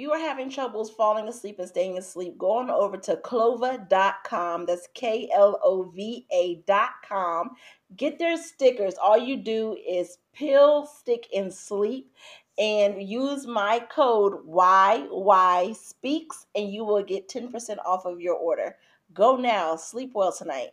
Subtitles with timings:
[0.00, 4.66] you are having troubles falling asleep and staying asleep, go on over to klova.com.
[4.66, 7.50] That's K L O V A.com.
[7.96, 8.94] Get their stickers.
[8.94, 12.10] All you do is pill, stick, and sleep
[12.58, 18.76] and use my code YY Speaks and you will get 10% off of your order.
[19.12, 19.76] Go now.
[19.76, 20.70] Sleep well tonight.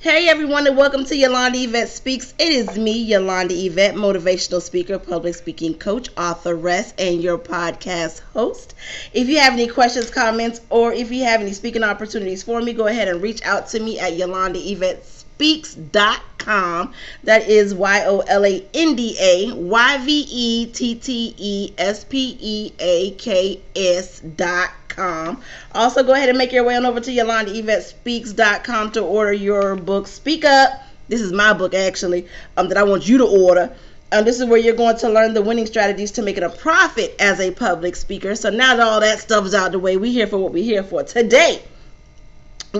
[0.00, 2.32] Hey everyone, and welcome to Yolanda Yvette Speaks.
[2.38, 8.76] It is me, Yolanda Yvette, motivational speaker, public speaking coach, authoress, and your podcast host.
[9.12, 12.74] If you have any questions, comments, or if you have any speaking opportunities for me,
[12.74, 15.04] go ahead and reach out to me at Yolanda Yvette
[15.38, 16.92] Speaks.com.
[17.22, 21.72] That is Y O L A N D A Y V E T T E
[21.78, 25.40] S P E A K S.com
[25.76, 30.08] Also, go ahead and make your way on over to yolandayvette.speaks.com to order your book,
[30.08, 30.72] Speak Up.
[31.06, 33.72] This is my book, actually, um, that I want you to order.
[34.10, 36.50] Um, this is where you're going to learn the winning strategies to make it a
[36.50, 38.34] profit as a public speaker.
[38.34, 40.64] So now that all that stuff is out the way, we're here for what we're
[40.64, 41.04] here for.
[41.04, 41.62] Today,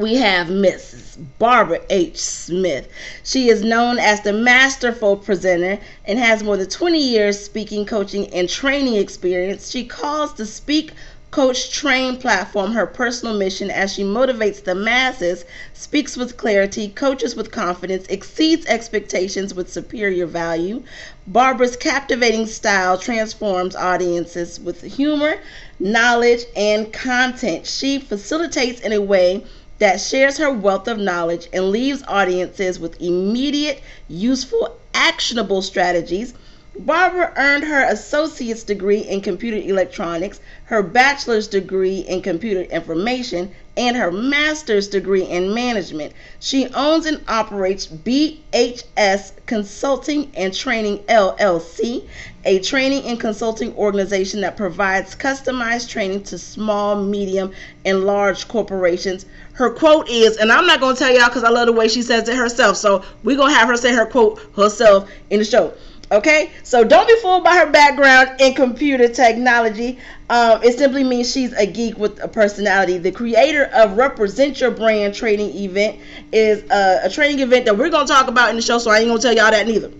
[0.00, 1.18] we have Mrs.
[1.38, 2.18] Barbara H.
[2.18, 2.88] Smith.
[3.24, 8.32] She is known as the masterful presenter and has more than 20 years speaking, coaching,
[8.32, 9.70] and training experience.
[9.70, 10.92] She calls the Speak
[11.30, 17.36] Coach Train platform her personal mission as she motivates the masses, speaks with clarity, coaches
[17.36, 20.82] with confidence, exceeds expectations with superior value.
[21.26, 25.34] Barbara's captivating style transforms audiences with humor,
[25.78, 27.66] knowledge, and content.
[27.66, 29.44] She facilitates in a way
[29.78, 36.34] that shares her wealth of knowledge and leaves audiences with immediate, useful, actionable strategies
[36.80, 43.96] Barbara earned her associate's degree in computer electronics, her bachelor's degree in computer information, and
[43.96, 46.12] her master's degree in management.
[46.38, 52.04] She owns and operates BHS Consulting and Training LLC,
[52.44, 57.50] a training and consulting organization that provides customized training to small, medium,
[57.84, 59.26] and large corporations.
[59.58, 62.02] Her quote is, and I'm not to tell y'all because I love the way she
[62.02, 65.74] says it herself, so we're to have her say her quote herself in the show.
[66.12, 69.98] Okay, so don't be fooled by her background in computer technology.
[70.30, 72.98] Um, it simply means she's a geek with a personality.
[72.98, 75.98] The creator of Represent Your Brand training event
[76.30, 79.00] is a, a training event that we're to talk about in the show, so I
[79.00, 79.90] ain't to tell y'all that neither.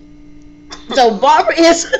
[0.95, 1.93] So Barbara is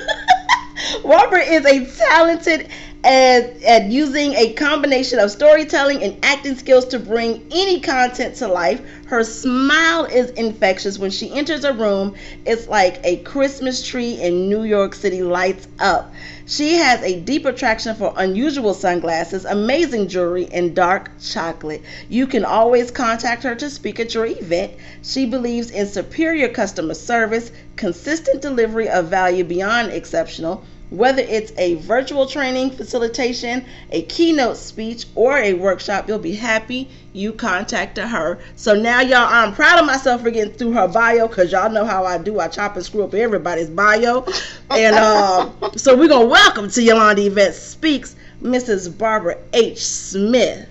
[1.03, 2.69] Barbara is a talented
[3.05, 8.49] at, at using a combination of storytelling and acting skills to bring any content to
[8.49, 8.81] life.
[9.07, 10.99] Her smile is infectious.
[10.99, 15.69] When she enters a room, it's like a Christmas tree in New York City lights
[15.79, 16.13] up.
[16.47, 21.83] She has a deep attraction for unusual sunglasses, amazing jewelry, and dark chocolate.
[22.09, 24.73] You can always contact her to speak at your event.
[25.03, 31.75] She believes in superior customer service, consistent delivery of value beyond exceptional whether it's a
[31.77, 38.39] virtual training facilitation, a keynote speech, or a workshop, you'll be happy you contacted her.
[38.57, 41.85] So now, y'all, I'm proud of myself for getting through her bio because y'all know
[41.85, 42.41] how I do.
[42.41, 44.27] I chop and screw up everybody's bio.
[44.71, 48.97] And uh, so we're going to welcome to Yolanda Yvette Speaks, Mrs.
[48.97, 49.85] Barbara H.
[49.85, 50.69] Smith.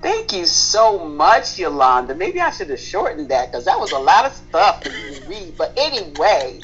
[0.00, 2.14] Thank you so much, Yolanda.
[2.14, 4.90] Maybe I should have shortened that because that was a lot of stuff to
[5.26, 5.56] read.
[5.56, 6.60] But anyway,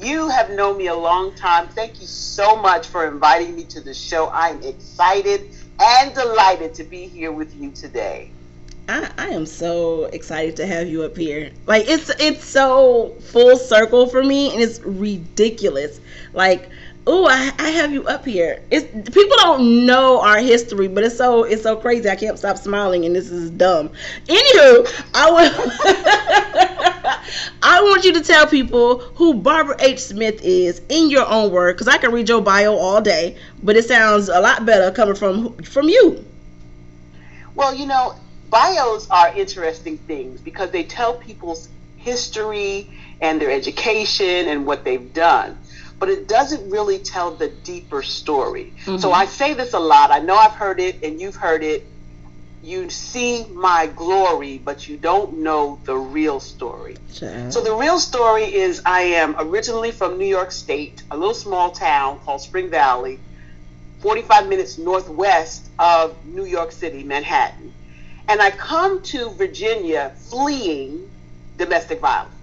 [0.00, 1.68] you have known me a long time.
[1.68, 4.30] Thank you so much for inviting me to the show.
[4.30, 5.50] I'm excited
[5.80, 8.30] and delighted to be here with you today.
[8.88, 11.50] I, I am so excited to have you up here.
[11.66, 16.00] Like it's it's so full circle for me and it's ridiculous.
[16.34, 16.68] Like
[17.06, 18.62] oh, I, I have you up here.
[18.70, 22.08] It's people don't know our history, but it's so it's so crazy.
[22.08, 23.90] I can't stop smiling, and this is dumb.
[24.26, 25.52] Anywho, I would
[27.62, 30.00] I want you to tell people who Barbara H.
[30.00, 33.76] Smith is in your own word, because I can read your bio all day, but
[33.76, 36.24] it sounds a lot better coming from from you.
[37.54, 38.16] Well, you know,
[38.50, 42.90] bios are interesting things because they tell people's history
[43.20, 45.56] and their education and what they've done
[45.98, 48.72] but it doesn't really tell the deeper story.
[48.84, 48.98] Mm-hmm.
[48.98, 50.10] So I say this a lot.
[50.10, 51.86] I know I've heard it and you've heard it.
[52.62, 56.96] You see my glory, but you don't know the real story.
[57.12, 57.50] Sure.
[57.50, 61.70] So the real story is I am originally from New York State, a little small
[61.70, 63.18] town called Spring Valley,
[64.00, 67.72] 45 minutes northwest of New York City, Manhattan.
[68.28, 71.10] And I come to Virginia fleeing
[71.58, 72.34] domestic violence.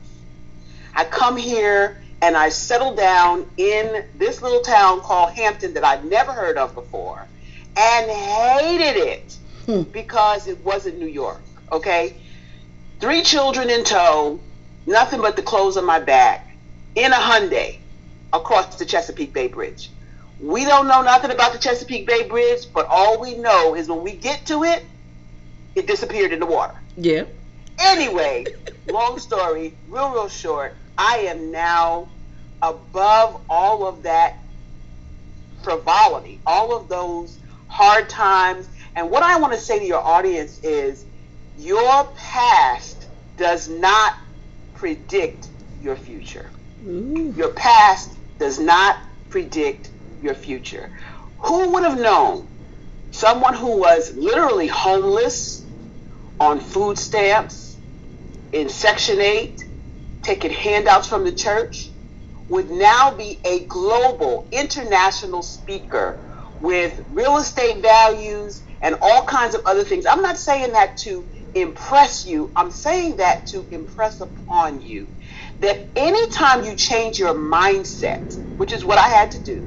[0.95, 6.05] I come here and I settled down in this little town called Hampton that I'd
[6.05, 7.27] never heard of before
[7.75, 9.81] and hated it hmm.
[9.83, 11.41] because it wasn't New York,
[11.71, 12.15] okay?
[13.01, 14.39] three children in tow,
[14.85, 16.55] nothing but the clothes on my back,
[16.95, 17.79] in a Hyundai
[18.31, 19.89] across the Chesapeake Bay Bridge.
[20.39, 24.03] We don't know nothing about the Chesapeake Bay Bridge, but all we know is when
[24.03, 24.85] we get to it,
[25.75, 26.75] it disappeared in the water.
[26.95, 27.23] Yeah.
[27.79, 28.45] Anyway,
[28.87, 32.09] long story, real, real short, I am now
[32.61, 34.33] above all of that
[35.63, 38.67] frivolity, all of those hard times.
[38.95, 41.05] And what I want to say to your audience is
[41.57, 43.07] your past
[43.37, 44.13] does not
[44.73, 45.49] predict
[45.79, 46.51] your future.
[46.85, 47.33] Ooh.
[47.35, 48.09] Your past
[48.39, 48.95] does not
[49.29, 49.91] predict
[50.21, 50.91] your future.
[51.45, 52.47] Who would have known
[53.11, 55.65] someone who was literally homeless
[56.39, 57.77] on food stamps
[58.51, 59.55] in Section 8,
[60.23, 61.91] taking handouts from the church,
[62.49, 66.19] would now be a global, international speaker
[66.59, 70.05] with real estate values and all kinds of other things.
[70.07, 71.25] I'm not saying that to
[71.55, 75.09] impress you, I'm saying that to impress upon you
[75.59, 79.63] that anytime you change your mindset, which is what I had to do,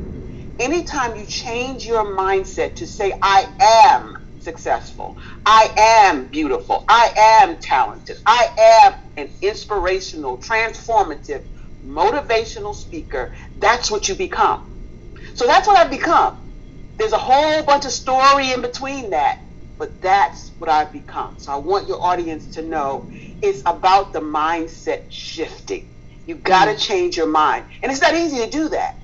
[0.61, 7.57] anytime you change your mindset to say, I am successful, I am beautiful, I am
[7.59, 8.49] talented, I
[8.87, 11.45] am an inspirational, transformative,
[11.85, 14.63] motivational speaker, that's what you become.
[15.35, 16.37] So that's what I've become.
[16.99, 19.41] There's a whole bunch of story in between that,
[19.79, 21.39] but that's what I've become.
[21.39, 23.09] So I want your audience to know
[23.43, 25.91] it's about the mindset shifting.
[26.27, 26.81] You got to mm.
[26.81, 27.67] change your mind.
[27.83, 28.97] And it's not easy to do that.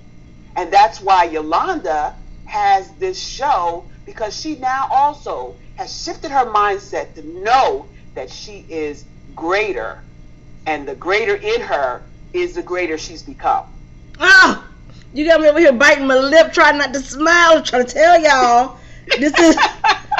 [0.57, 2.15] And that's why Yolanda
[2.45, 7.87] has this show because she now also has shifted her mindset to know
[8.17, 9.05] that she is
[9.37, 10.03] greater.
[10.67, 12.03] And the greater in her
[12.33, 13.65] is the greater she's become.
[14.19, 14.67] Ah,
[15.15, 18.21] you got me over here biting my lip, trying not to smile, trying to tell
[18.21, 18.77] y'all
[19.19, 19.57] this is.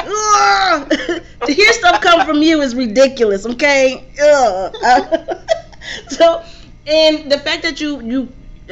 [0.03, 0.89] Ugh.
[1.45, 3.45] to hear stuff come from you is ridiculous.
[3.45, 4.05] Okay.
[4.23, 4.75] Ugh.
[6.07, 6.41] so,
[6.87, 8.21] and the fact that you you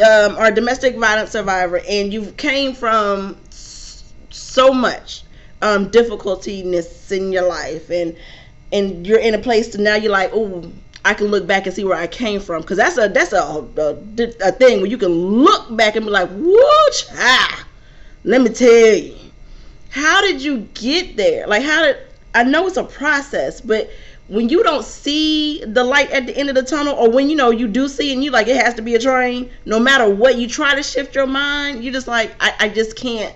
[0.04, 3.38] um, are a domestic violence survivor and you came from
[4.30, 5.24] so much
[5.62, 7.90] um, difficultiness in your life.
[7.90, 8.16] And
[8.72, 10.72] and you're in a place to now you're like oh
[11.06, 12.62] I can look back and see where I came from.
[12.62, 16.12] Because that's a that's a, a a thing where you can look back and be
[16.12, 17.66] like whoa child
[18.24, 19.16] let me tell you.
[19.90, 21.48] How did you get there?
[21.48, 21.98] Like how did
[22.36, 23.90] I know it's a process but
[24.30, 27.36] when you don't see the light at the end of the tunnel or when you
[27.36, 30.08] know you do see and you like it has to be a train no matter
[30.08, 33.34] what you try to shift your mind you just like I, I just can't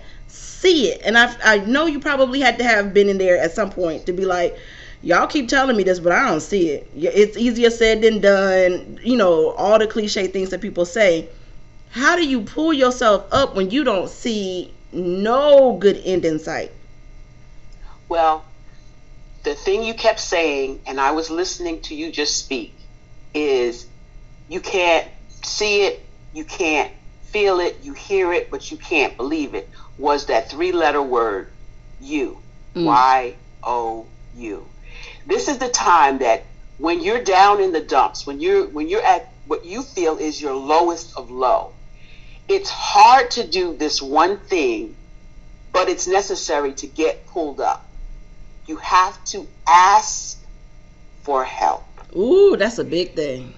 [0.64, 1.02] see it.
[1.04, 4.06] And I, I know you probably had to have been in there at some point
[4.06, 4.58] to be like
[5.02, 6.90] y'all keep telling me this but i don't see it.
[6.96, 9.00] It's easier said than done.
[9.04, 11.30] You know all the cliche things that people say.
[11.92, 16.72] How do you pull yourself up when you don't see no good end in sight?
[18.10, 18.44] Well,
[19.44, 22.74] the thing you kept saying, and I was listening to you just speak,
[23.36, 23.86] is
[24.50, 25.08] you can't
[25.44, 26.92] see it, you can't
[27.34, 31.50] feel it, you hear it, but you can't believe it, was that three letter word,
[32.00, 32.38] you.
[32.76, 32.86] Mm.
[32.86, 34.06] Y O
[34.36, 34.68] U.
[35.26, 36.44] This is the time that
[36.78, 40.42] when you're down in the dumps, when you're when you're at what you feel is
[40.42, 41.74] your lowest of low,
[42.48, 44.96] it's hard to do this one thing,
[45.72, 47.86] but it's necessary to get pulled up.
[48.68, 50.40] You have to ask
[51.22, 51.86] for help.
[52.16, 53.54] ooh that's a big thing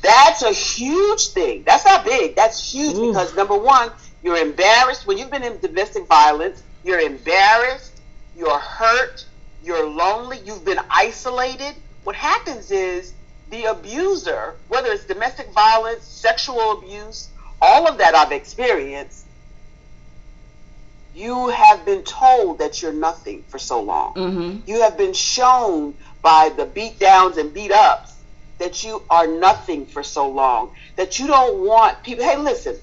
[0.00, 1.64] That's a huge thing.
[1.64, 2.36] That's not big.
[2.36, 3.08] That's huge Ooh.
[3.08, 3.90] because number one,
[4.22, 6.62] you're embarrassed when you've been in domestic violence.
[6.82, 8.00] You're embarrassed.
[8.36, 9.26] You're hurt.
[9.62, 10.38] You're lonely.
[10.44, 11.74] You've been isolated.
[12.04, 13.14] What happens is
[13.50, 19.26] the abuser, whether it's domestic violence, sexual abuse, all of that I've experienced,
[21.14, 24.14] you have been told that you're nothing for so long.
[24.14, 28.14] mm-hmm You have been shown by the beat downs and beat ups
[28.58, 30.70] that you are nothing for so long.
[30.96, 32.24] That you don't want people.
[32.24, 32.76] Hey, listen,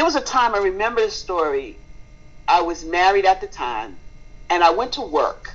[0.00, 1.76] there was a time I remember the story.
[2.48, 3.98] I was married at the time,
[4.48, 5.54] and I went to work,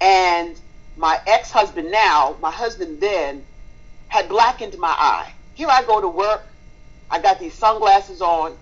[0.00, 0.54] and
[0.96, 3.42] my ex husband now, my husband then,
[4.06, 5.32] had blackened my eye.
[5.54, 6.46] Here I go to work.
[7.10, 8.56] I got these sunglasses on.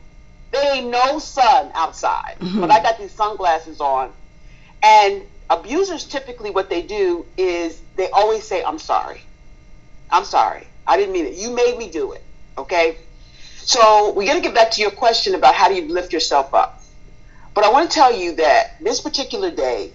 [0.53, 2.63] There ain't no sun outside, Mhm.
[2.63, 4.11] but I got these sunglasses on.
[4.83, 9.21] And abusers typically what they do is they always say, I'm sorry.
[10.09, 10.67] I'm sorry.
[10.87, 11.35] I didn't mean it.
[11.35, 12.25] You made me do it.
[12.57, 12.97] Okay?
[13.67, 16.53] So we got to get back to your question about how do you lift yourself
[16.53, 16.79] up.
[17.55, 19.91] But I want to tell you that this particular day,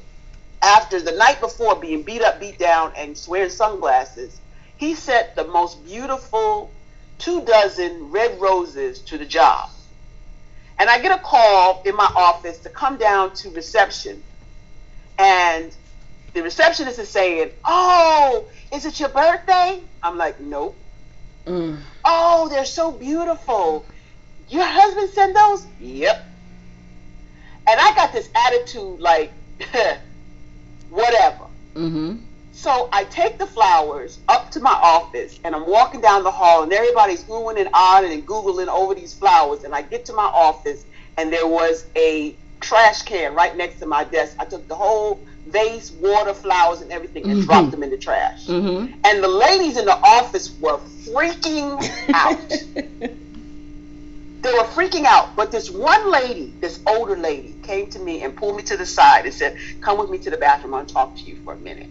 [0.63, 4.41] after the night before being beat up, beat down, and wearing sunglasses,
[4.77, 6.71] he sent the most beautiful
[7.19, 9.69] two dozen red roses to the job.
[10.79, 14.23] And I get a call in my office to come down to reception.
[15.19, 15.75] And
[16.33, 20.75] the receptionist is saying, "Oh, is it your birthday?" I'm like, "Nope."
[21.45, 21.79] Mm.
[22.05, 23.85] Oh, they're so beautiful.
[24.49, 25.65] Your husband sent those?
[25.79, 26.25] Yep.
[27.67, 29.31] And I got this attitude like,
[30.89, 31.45] whatever.
[31.75, 32.17] Mm-hmm.
[32.51, 36.63] So I take the flowers up to my office and I'm walking down the hall
[36.63, 40.25] and everybody's oohing and ahhing and googling over these flowers and I get to my
[40.25, 40.83] office
[41.15, 44.35] and there was a trash can right next to my desk.
[44.39, 47.45] I took the whole vase, water, flowers, and everything and Mhm.
[47.45, 48.45] dropped them in the trash.
[48.47, 48.93] Mm-hmm.
[49.03, 51.81] And the ladies in the office were freaking
[52.13, 52.49] out.
[54.41, 55.35] they were freaking out.
[55.35, 58.85] But this one lady, this older lady, came to me and pulled me to the
[58.85, 60.73] side and said, Come with me to the bathroom.
[60.73, 61.87] I'll talk to you for a minute.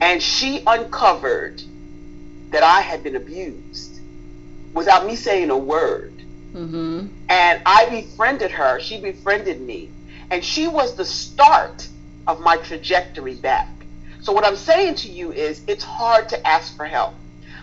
[0.00, 1.62] And she uncovered
[2.50, 4.00] that I had been abused
[4.72, 6.14] without me saying a word.
[6.54, 7.06] Mm-hmm.
[7.28, 8.80] And I befriended her.
[8.80, 9.90] She befriended me.
[10.30, 11.88] And she was the start
[12.26, 13.66] of my trajectory back.
[14.22, 17.14] So, what I'm saying to you is it's hard to ask for help.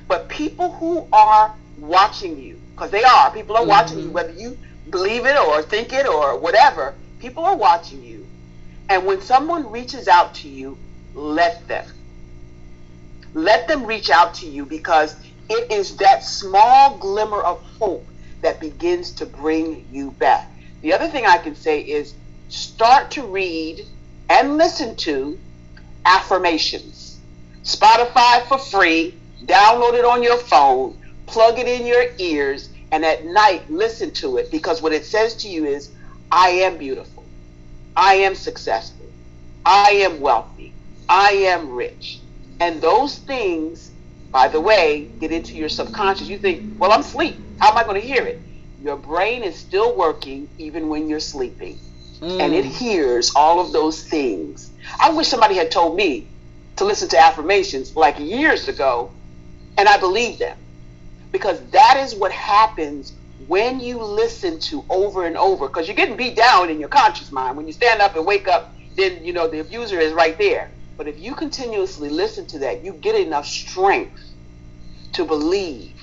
[0.10, 4.14] But people who are watching you, because they are, people are watching you, Mhm.
[4.14, 4.58] whether you
[4.90, 8.30] believe it or think it or whatever, people are watching you.
[8.90, 10.80] And when someone reaches out to you,
[11.16, 11.86] let them.
[13.34, 15.16] Let them reach out to you because
[15.50, 18.12] it is that small glimmer of hope
[18.44, 20.44] that begins to bring you back.
[20.82, 22.16] The other thing I can say is
[22.48, 23.82] start to read
[24.30, 25.40] and listen to
[26.06, 27.22] affirmations.
[27.64, 33.26] Spotify for free, download it on your phone, plug it in your ears, and at
[33.26, 35.92] night listen to it because what it says to you is
[36.32, 37.30] I am beautiful.
[37.96, 39.08] I am successful.
[39.66, 40.78] I am wealthy.
[41.10, 42.24] I am rich.
[42.60, 43.92] And those things,
[44.32, 46.30] by the way, get into your subconscious.
[46.30, 47.44] You think, well, I'm asleep.
[47.60, 48.44] How am I going to hear it?
[48.78, 51.80] Your brain is still working even when you're sleeping.
[52.22, 52.70] And it mm.
[52.70, 54.72] hears all of those things.
[55.00, 56.28] I wish somebody had told me
[56.78, 59.12] to listen to affirmations like years ago,
[59.78, 60.58] and I believed them.
[61.32, 63.14] Because that is what happens
[63.48, 65.68] when you listen to over and over.
[65.68, 67.58] Because you're getting beat down in your conscious mind.
[67.58, 70.72] When you stand up and wake up, then you know the abuser is right there.
[70.98, 74.20] But if you continuously listen to that, you get enough strength
[75.14, 75.94] to believe.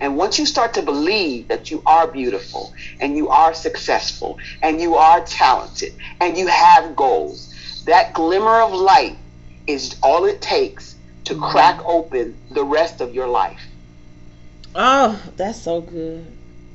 [0.00, 4.80] And once you start to believe that you are beautiful and you are successful and
[4.80, 9.18] you are talented and you have goals, that glimmer of light
[9.66, 13.60] is all it takes to crack open the rest of your life.
[14.74, 16.26] Oh, that's so good.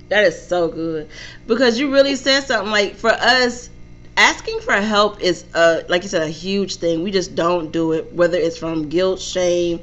[0.10, 1.10] That is so good
[1.48, 3.70] because you really said something like for us
[4.16, 7.02] asking for help is uh like you said a huge thing.
[7.02, 9.82] We just don't do it whether it's from guilt, shame,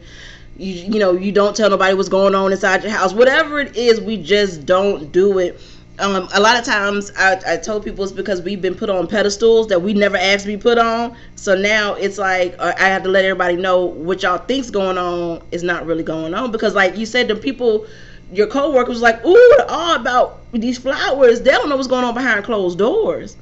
[0.56, 3.12] you you know, you don't tell nobody what's going on inside your house.
[3.12, 5.60] Whatever it is, we just don't do it.
[5.98, 9.06] Um, a lot of times I, I told people it's because we've been put on
[9.06, 11.16] pedestals that we never asked to be put on.
[11.36, 14.98] So now it's like uh, I have to let everybody know what y'all think's going
[14.98, 17.86] on is not really going on because like you said, the people
[18.32, 21.42] your coworkers was like, ooh, they're all about these flowers.
[21.42, 23.36] They don't know what's going on behind closed doors.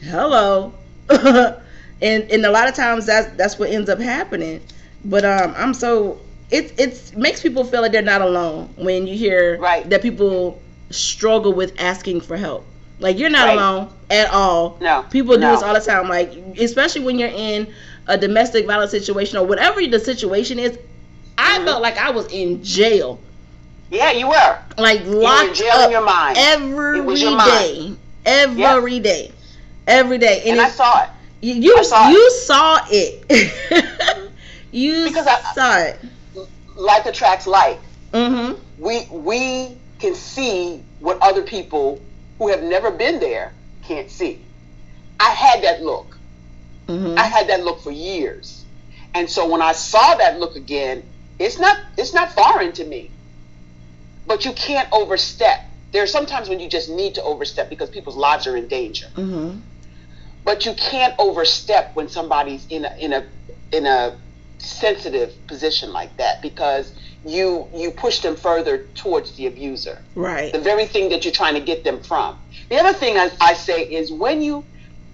[0.00, 0.72] Hello.
[1.10, 1.62] and
[2.02, 4.60] and a lot of times that's that's what ends up happening.
[5.04, 6.20] But um I'm so
[6.52, 9.88] it it makes people feel like they're not alone when you hear Right.
[9.90, 12.64] that people struggle with asking for help.
[13.00, 13.58] Like you're not Right.
[13.58, 14.78] alone at all.
[14.80, 15.04] No.
[15.10, 15.52] People do no.
[15.52, 16.08] this all the time.
[16.08, 17.68] Like especially when you're in
[18.06, 20.78] a domestic violence situation or whatever the situation is.
[21.38, 21.64] I Mhm.
[21.64, 23.18] felt like I was in jail
[23.90, 24.58] Yeah, you were.
[24.78, 26.36] like You were in locked jail in your mind.
[26.38, 27.92] every It was your day,
[28.24, 29.32] every day,
[29.86, 31.08] every day, and I it- saw it.
[31.40, 32.12] you you I saw it.
[32.12, 33.24] you saw it,
[34.72, 36.00] you Because I- saw it.
[36.76, 37.80] Like attracts like.
[38.12, 38.58] Mhm.
[38.78, 42.00] We we can see what other people
[42.38, 43.52] who have never been there
[43.86, 44.44] can't see.
[45.20, 46.18] I had that look.
[46.88, 47.16] Mhm.
[47.16, 48.64] I had that look for years.
[49.14, 51.02] And so when I saw that look again,
[51.38, 53.10] it's not it's not foreign to me.
[54.26, 55.60] But you can't overstep.
[55.92, 59.06] There are sometimes when you just need to overstep because people's lives are in danger.
[59.14, 59.60] Mhm.
[60.44, 63.24] But you can't overstep when somebody's in a in a
[63.70, 64.16] in a
[64.64, 70.52] sensitive position like that because you you push them further towards the abuser Right.
[70.52, 72.36] the very thing that you're trying to get them from.
[72.70, 74.64] The other thing I, I say is when you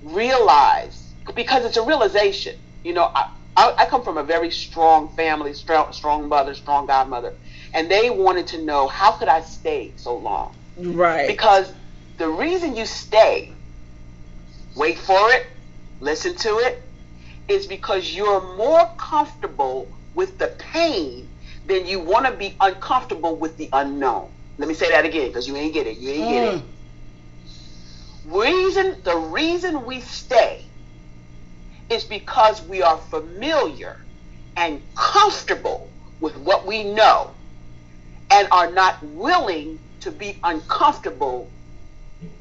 [0.03, 3.25] realize, because it's a realization, you know, I,
[3.57, 7.33] I, I come from a very strong family, strong, strong mother, strong godmother,
[7.75, 10.53] and they wanted to know how could I stay so long?
[10.77, 11.27] Right.
[11.27, 11.73] Because
[12.19, 13.53] the reason you stay,
[14.77, 15.47] wait for it,
[16.01, 16.88] listen to it,
[17.49, 21.29] is because you're more comfortable with the pain
[21.67, 24.31] than you want to be uncomfortable with the unknown.
[24.59, 25.99] Let me say that again because you ain't get it.
[25.99, 26.63] You ain't get it.
[26.63, 28.41] Mm.
[28.41, 30.65] Reason the reason we stay
[31.89, 33.97] is because we are familiar
[34.57, 35.89] and comfortable
[36.21, 37.33] with what we know
[38.31, 41.51] and are not willing to be uncomfortable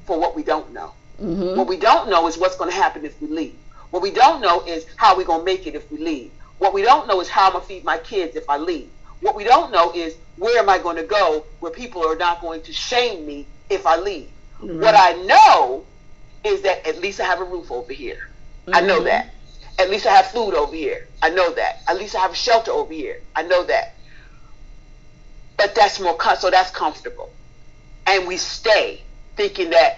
[0.05, 0.93] for what we don't know.
[1.21, 1.57] Mm-hmm.
[1.57, 3.55] What we don't know is what's going to happen if we leave.
[3.91, 6.33] What we don't know is how we're going to make it if we leave.
[6.59, 8.91] What we don't know is how I'm going to feed my kids if I leave.
[9.21, 12.41] What we don't know is where am I going to go where people are not
[12.41, 14.33] going to shame me if I leave.
[14.61, 14.79] Right.
[14.81, 15.87] What I know
[16.43, 18.17] is that at least I have a roof over here.
[18.73, 19.05] I know Mhm.
[19.05, 19.35] that.
[19.79, 21.01] At least I have food over here.
[21.21, 21.75] I know that.
[21.87, 23.17] At least I have a shelter over here.
[23.35, 23.85] I know that.
[25.57, 27.29] But that's more so that's comfortable.
[28.07, 29.05] And we stay
[29.37, 29.93] thinking that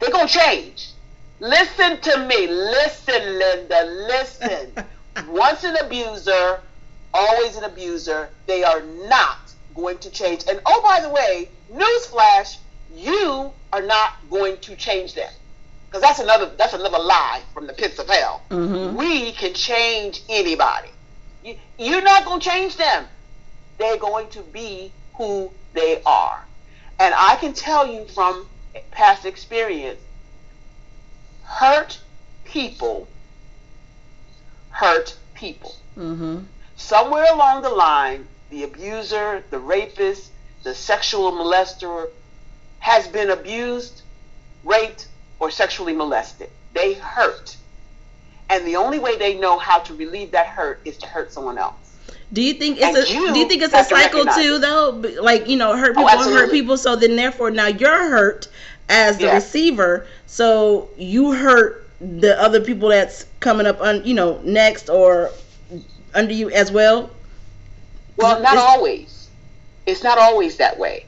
[0.00, 0.93] they're gonna change.
[1.40, 2.46] Listen to me.
[2.46, 3.84] Listen, Linda.
[3.84, 4.72] Listen.
[5.28, 6.60] Once an abuser,
[7.12, 8.30] always an abuser.
[8.46, 10.44] They are not going to change.
[10.48, 12.56] And oh, by the way, newsflash:
[12.94, 15.30] you are not going to change them.
[15.90, 18.42] Because that's another that's another lie from the pits of hell.
[18.50, 18.94] Mhm.
[18.94, 20.88] We can change anybody.
[21.42, 23.06] You, you're not going to change them.
[23.78, 26.44] They're going to be who they are.
[26.98, 28.46] And I can tell you from
[28.90, 30.00] past experience,
[31.44, 32.00] hurt
[32.44, 33.08] people
[34.74, 35.74] hurt people.
[35.96, 36.40] Mm-hmm.
[36.76, 40.32] Somewhere along the line, the abuser, the rapist,
[40.64, 42.10] the sexual molester
[42.80, 44.02] has been abused,
[44.64, 45.06] raped,
[45.38, 46.50] or sexually molested.
[46.72, 47.56] They hurt.
[48.50, 51.56] And the only way they know how to relieve that hurt is to hurt someone
[51.56, 51.83] else.
[52.34, 54.58] Do you think it's And a you do you think it's a to cycle too
[54.58, 54.90] though?
[55.22, 56.76] Like you know, hurt Oh, people and hurt people.
[56.76, 58.48] So then, therefore, now you're hurt
[58.88, 59.34] as the Yeah.
[59.36, 60.06] receiver.
[60.26, 65.30] So you hurt the other people that's coming up on you know next or
[66.12, 67.10] under you as well.
[68.16, 69.28] Well, not It's- always.
[69.86, 71.06] It's not always that way.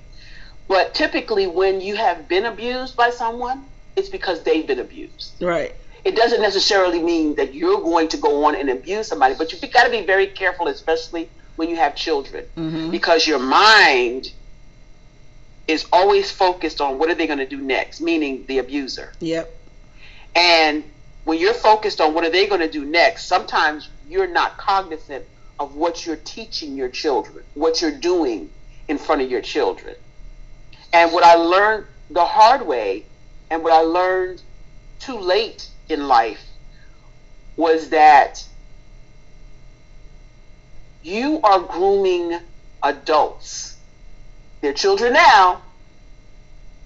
[0.68, 3.64] But typically, when you have been abused by someone,
[3.96, 5.32] it's because they've been abused.
[5.40, 5.74] Right.
[6.06, 9.72] It doesn't necessarily mean that you're going to go on and abuse somebody, but you've
[9.72, 12.90] got to be very careful, especially when you have children, Mm-hmm.
[12.92, 14.30] because your mind
[15.66, 19.12] is always focused on what are they going to do next, meaning the abuser.
[19.18, 19.52] Yep.
[20.36, 20.84] And
[21.24, 25.24] when you're focused on what are they going to do next, sometimes you're not cognizant
[25.58, 28.48] of what you're teaching your children, what you're doing
[28.86, 29.96] in front of your children.
[30.92, 33.06] And what I learned the hard way
[33.50, 34.40] and what I learned
[35.00, 36.44] too late in life
[37.56, 38.44] was that
[41.02, 42.38] you are grooming
[42.82, 43.78] adults.
[44.60, 45.62] They're children now,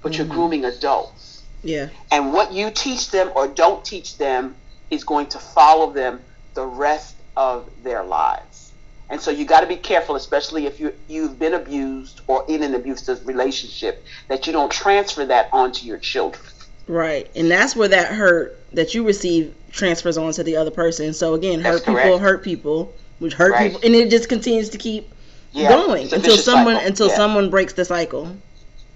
[0.02, 0.30] but you're Mhm.
[0.30, 1.88] grooming adults Yeah.
[2.10, 4.56] and what you teach them or don't teach them
[4.90, 8.72] is going to follow them the rest of their lives.
[9.08, 12.62] And so you got to be careful, especially if you you've been abused or in
[12.62, 16.44] an abusive relationship, that you don't transfer that onto your children.
[16.86, 17.28] Right.
[17.36, 21.12] And that's where that hurt that you receive transfers on to the other person.
[21.12, 23.72] So again, That's hurt people hurt people, which hurt Right.
[23.72, 25.12] people, and it just continues to keep
[25.52, 26.88] Yeah, going until someone cycle.
[26.88, 27.16] until Yeah.
[27.16, 28.36] someone breaks the cycle.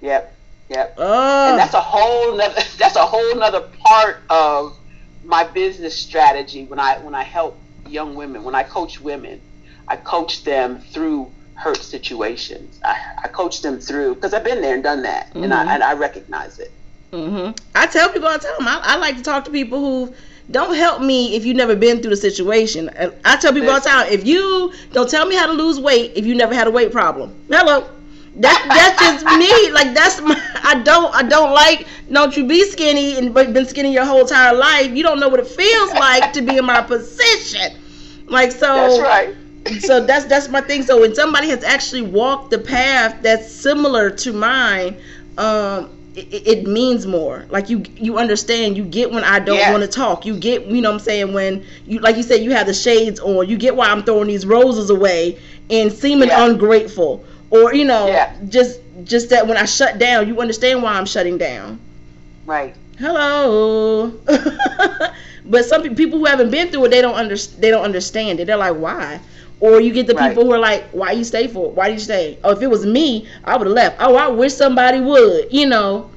[0.00, 0.34] Yep,
[0.68, 0.94] yep.
[0.98, 1.50] Oh.
[1.50, 4.76] And that's a whole nother, that's a whole nother part of
[5.24, 9.40] my business strategy when I when I help young women, when I coach women,
[9.88, 12.78] I coach them through hurt situations.
[12.84, 15.52] I, I coach them through because I've been there and done that, and Mhm.
[15.52, 16.72] I and I recognize it.
[17.14, 18.66] Hmm I tell people all the time.
[18.68, 20.14] I, I like to talk to people who
[20.50, 22.88] don't help me if you've never been through the situation.
[22.90, 25.80] And I tell people all the time, if you don't tell me how to lose
[25.80, 27.88] weight, if you never had a weight problem, hello.
[28.36, 29.70] That that's just me.
[29.70, 30.36] Like that's my.
[30.62, 31.86] I don't I don't like.
[32.10, 34.90] Don't you be skinny and but been skinny your whole entire life.
[34.90, 37.78] You don't know what it feels like to be in my position.
[38.26, 39.36] Like so That's right.
[39.80, 40.82] so that's that's my thing.
[40.82, 44.96] So when somebody has actually walked the path that's similar to mine,
[45.38, 47.44] um, it, it means more.
[47.50, 48.76] Like you you understand.
[48.76, 50.24] You get when I don't want to talk.
[50.24, 52.74] You get you know what I'm saying when you like you said you have the
[52.74, 53.48] shades on.
[53.48, 55.38] You get why I'm throwing these roses away
[55.70, 56.44] and seeming Yeah.
[56.46, 58.32] ungrateful, or you know Yeah.
[58.48, 61.80] just just that when I shut down, you understand why I'm shutting down.
[62.46, 62.74] Right.
[62.98, 64.10] Hello.
[65.46, 68.46] but some people who haven't been through it, they don't under, they don't understand it.
[68.46, 69.20] They're like, why?
[69.60, 70.28] Or you get the Right.
[70.28, 71.70] people who are like, why you stay for?
[71.70, 72.38] Why do you stay?
[72.44, 73.96] Oh, if it was me, I would have left.
[74.00, 75.52] Oh, I wish somebody would.
[75.52, 76.10] You know.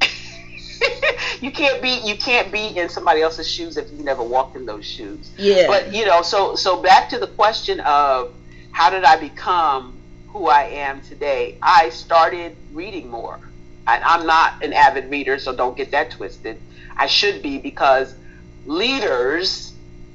[1.40, 4.64] you can't be you can't be in somebody else's shoes if you never walked in
[4.66, 5.30] those shoes.
[5.36, 5.66] Yeah.
[5.66, 8.32] But you know, so so back to the question of
[8.72, 9.96] how did I become
[10.28, 11.58] who I am today?
[11.62, 13.38] I started reading more.
[13.86, 16.58] And I'm not an avid reader, so don't get that twisted.
[16.96, 18.14] I should be because
[18.66, 19.72] leaders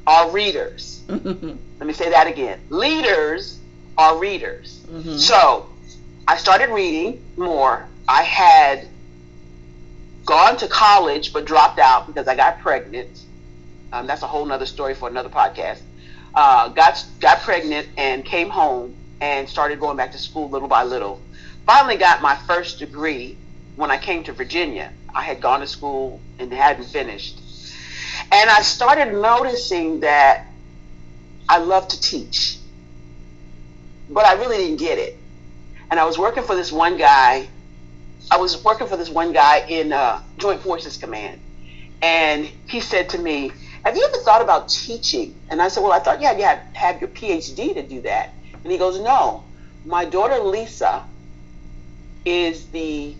[0.08, 1.04] are readers.
[1.80, 2.60] Let me say that again.
[2.70, 3.58] Leaders
[3.98, 4.80] are readers.
[4.90, 5.20] Mhm.
[5.20, 5.68] So
[6.28, 7.88] I started reading more.
[8.08, 8.88] I had
[10.26, 13.10] gone to college but dropped out because I got pregnant.
[13.92, 15.80] Um, that's a whole nother story for another podcast.
[16.36, 20.84] Uh, got got pregnant and came home and started going back to school little by
[20.84, 21.20] little.
[21.66, 23.38] Finally, got my first degree
[23.76, 24.92] when I came to Virginia.
[25.14, 27.40] I had gone to school and hadn't finished,
[28.32, 30.46] and I started noticing that
[31.50, 32.60] I love to teach,
[34.08, 35.18] but I really didn't get it.
[35.90, 37.48] And I was working for this one guy.
[38.30, 41.42] I was working for this one guy in uh, Joint Forces Command,
[42.04, 43.52] and he said to me,
[43.84, 46.46] "Have you ever thought about teaching?" And I said, "Well, I thought you had to
[46.46, 48.30] have, have your PhD to do that."
[48.64, 49.44] And he goes, "No,
[49.86, 51.04] my daughter Lisa
[52.26, 53.16] is the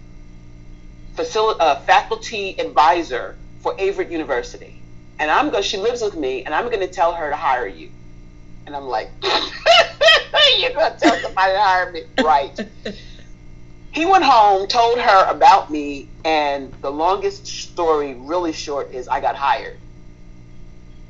[1.16, 4.80] facil- uh, faculty advisor for Averett University,
[5.18, 5.64] and I'm going.
[5.64, 7.90] She lives with me, and I'm going to tell her to hire you."
[8.70, 9.10] And I'm like,
[10.60, 12.56] "You're going to tell somebody to hire me, right?"
[13.92, 19.22] he went home, told her about me, and the longest story, really short, is I
[19.22, 19.76] got hired.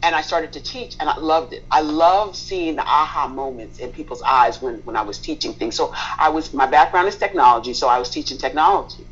[0.03, 1.65] And I started to teach, and I loved it.
[1.69, 5.75] I love seeing the aha moments in people's eyes when, when I was teaching things.
[5.75, 9.03] So I was, my background is technology, so I was teaching technology.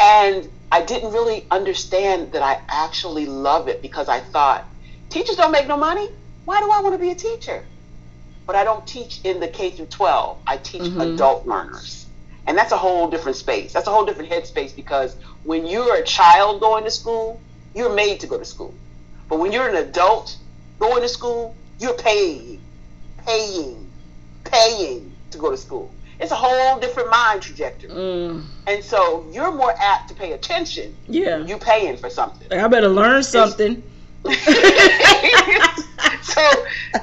[0.00, 4.66] And I didn't really understand that I actually love it because I thought,
[5.10, 6.08] teachers don't make no money.
[6.44, 7.64] Why do I want to be a teacher?
[8.46, 10.38] But I don't teach in the K through 12.
[10.46, 11.14] I teach Mhm.
[11.14, 12.06] adult learners.
[12.46, 13.72] And that's a whole different space.
[13.72, 17.40] That's a whole different headspace because when you're a child going to school,
[17.74, 18.74] you're made to go to school.
[19.30, 20.36] But when you're an adult
[20.78, 22.60] going to school, you're paying,
[23.24, 23.90] paying,
[24.44, 25.90] paying to go to school.
[26.20, 27.90] It's a whole different mind trajectory.
[27.90, 31.38] Mm, And so you're more apt to pay attention yeah.
[31.38, 32.52] you paying for something.
[32.52, 33.82] I better learn something.
[36.34, 36.50] so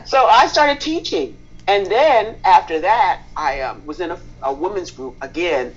[0.06, 1.38] so I started teaching.
[1.68, 5.76] And then after that, I um, was in a, a women's group again,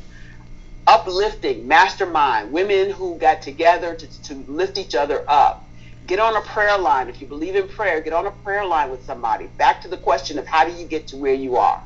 [0.87, 5.63] uplifting, mastermind, women who got together to, to lift each other up.
[6.07, 7.09] Get on a prayer line.
[7.09, 9.49] If you believe in prayer, get on a prayer line with somebody.
[9.59, 11.81] Back to the question of how do you get to where you are?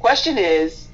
[0.00, 0.88] Question is,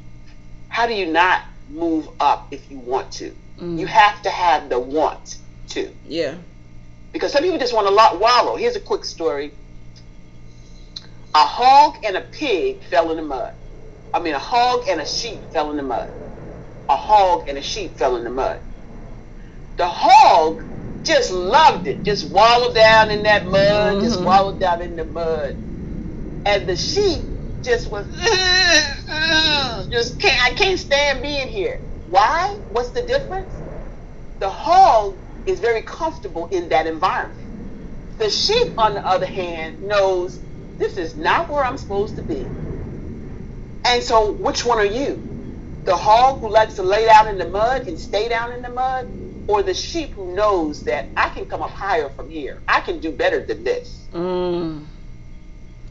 [0.69, 3.37] how do you not move up if you want to?
[3.61, 5.37] Mm, You have to have the want
[5.71, 6.37] to yeah.
[7.13, 8.57] because some people just want to lo- wallow.
[8.57, 9.53] Here's a quick story.
[11.35, 13.53] A hog and a pig fell in the mud.
[14.15, 16.11] I mean, a hog and a sheep fell in the mud.
[16.91, 18.61] A hog and a sheep fell in the mud.
[19.79, 20.63] The hog
[21.05, 24.25] just loved it, just wallowed down in that mud, just Mhm.
[24.25, 25.55] wallowed down in the mud.
[26.47, 27.27] And the sheep
[27.65, 28.07] just was,
[29.93, 31.81] just can't, I can't stand being here.
[32.07, 32.59] Why?
[32.69, 33.63] What's the difference?
[34.41, 37.49] The hog is very comfortable in that environment.
[38.19, 40.44] The sheep, on the other hand, knows
[40.79, 42.53] this is not where I'm supposed to be.
[43.85, 45.25] And so, which one are you?
[45.85, 48.71] The hog who likes to lay down in the mud and stay down in the
[48.71, 49.07] mud?
[49.49, 52.63] Or the sheep who knows that I can come up higher from here?
[52.69, 54.09] I can do better than this.
[54.13, 54.87] Mm,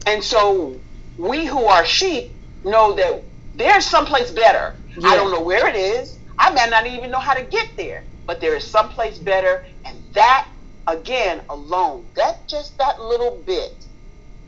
[0.06, 0.80] And so,
[1.18, 2.32] we who are sheep
[2.64, 4.74] know that there's someplace better.
[4.96, 5.08] Yeah.
[5.08, 6.18] I don't know where it is.
[6.38, 9.64] I may not even know how to get there, but there is someplace better.
[9.84, 10.48] And that,
[10.88, 13.86] again, alone, that just that little bit,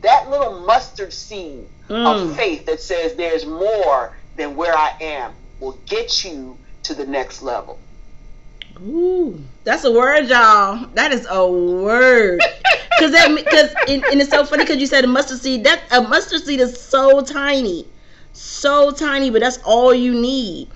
[0.07, 2.05] that little mustard seed Mm.
[2.31, 7.05] of faith that says there's more than where I am will get you to the
[7.05, 7.79] next level.
[8.81, 10.85] Ooh, that's a word, y'all.
[10.95, 12.41] That is a word.
[12.99, 15.63] Cause that, cause and, and it's so funny because you said a mustard seed.
[15.63, 17.85] That a mustard seed is so tiny,
[18.33, 20.69] so tiny, but that's all you need.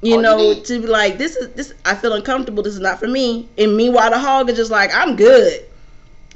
[0.00, 0.64] You All you know, need.
[0.64, 1.74] to be like, this is this.
[1.84, 2.62] I feel uncomfortable.
[2.62, 3.48] This is not for me.
[3.58, 5.66] And meanwhile, the hog is just like, I'm good.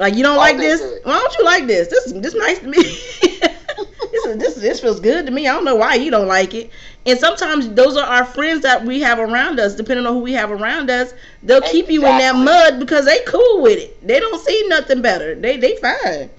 [0.01, 0.81] Like you don't like this?
[0.81, 1.01] good.
[1.05, 1.89] Why don't you like this?
[1.89, 2.79] This this nice to me.
[4.13, 5.47] this is this this feels good to me.
[5.47, 6.71] I don't know why you don't like it.
[7.07, 9.77] And sometimes those are our friends that we have around us.
[9.77, 13.23] Depending on who we have around us, they'll keep you in that mud because they
[13.27, 14.07] cool with it.
[14.07, 15.35] They don't see nothing better.
[15.35, 16.31] They they fine.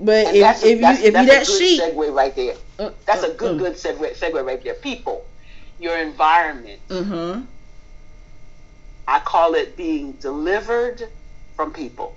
[0.00, 2.56] But if, that's, if you if you that's that a good sheep, segue right there.
[2.78, 4.74] uh, That's a good, good segue, segue right there.
[4.74, 5.26] People,
[5.78, 6.80] your environment.
[6.88, 7.42] Mm-hmm.
[9.06, 11.08] I call it being delivered
[11.56, 12.14] from people.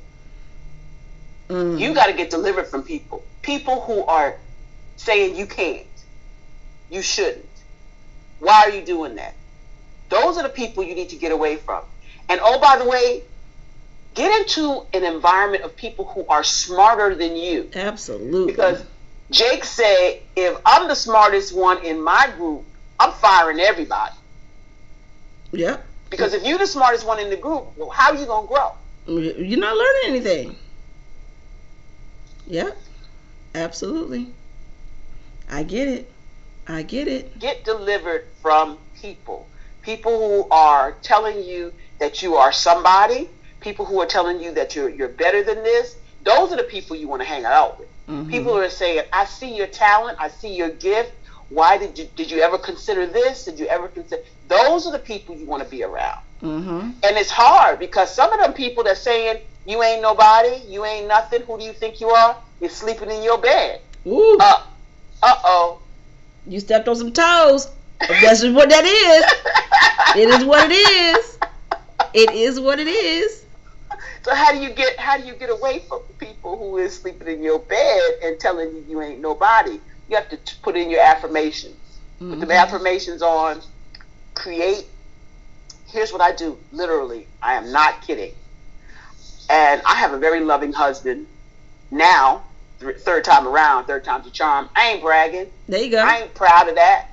[1.52, 1.80] Mm.
[1.80, 3.24] You got to get delivered from people.
[3.42, 4.38] People who are
[4.96, 5.86] saying you can't,
[6.90, 7.46] you shouldn't.
[8.40, 9.36] Why are you doing that?
[10.10, 11.84] Those are the people you need to get away from.
[12.30, 13.24] And oh, by the way,
[14.14, 17.70] get into an environment of people who are smarter than you.
[17.76, 18.52] Absolutely.
[18.54, 18.86] Because
[19.30, 22.64] Jake said, if I'm the smartest one in my group,
[22.98, 24.14] I'm firing everybody.
[25.52, 28.48] yep, Because if you're the smartest one in the group, well, how are you going
[28.48, 28.72] to grow?
[29.08, 30.56] you're not learning anything.
[32.52, 32.78] Yep,
[33.56, 34.28] absolutely.
[35.50, 36.12] I get it.
[36.68, 37.40] I get it.
[37.40, 39.48] Get delivered from people.
[39.82, 43.30] People who are telling you that you are somebody,
[43.62, 46.94] people who are telling you that you're you're better than this, those are the people
[46.98, 47.88] you want to hang out with.
[48.10, 48.30] Mm-hmm.
[48.30, 51.14] People who are saying, "I see your talent, I see your gift.
[51.48, 53.46] Why did you did you ever consider this?
[53.46, 56.20] Did you ever consider?" Those are the people you want to be around.
[56.42, 56.90] Mm-hmm.
[57.04, 61.08] And it's hard because some of them people that saying you ain't nobody, you ain't
[61.08, 61.42] nothing.
[61.44, 62.36] Who do you think you are?
[62.60, 63.82] You're sleeping in your bed.
[64.08, 64.38] Ooh.
[64.40, 64.64] Uh
[65.24, 65.82] oh.
[66.48, 67.70] You stepped on some toes.
[68.00, 70.24] That's what that is.
[70.24, 71.38] it is what it is.
[72.14, 73.46] It is what it is.
[74.24, 77.28] So how do you get how do you get away from people who is sleeping
[77.28, 79.80] in your bed and telling you you ain't nobody?
[80.10, 81.76] You have to put in your affirmations.
[82.22, 82.40] Mm-hmm.
[82.40, 83.62] Put the affirmations on.
[84.36, 84.86] Create.
[85.92, 86.58] Here's what I do.
[86.72, 88.32] Literally, I am not kidding.
[89.50, 91.28] And I have a very loving husband
[91.90, 92.44] now.
[92.80, 94.70] Third time around, third time's a charm.
[94.76, 95.48] I ain't bragging.
[95.68, 96.02] There you go.
[96.04, 97.10] I ain't proud of that.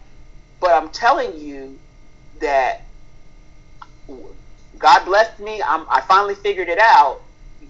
[0.61, 1.79] But I'm telling you
[2.41, 2.83] that
[4.79, 5.61] God blessed me.
[5.63, 7.21] I'm, I finally figured it out.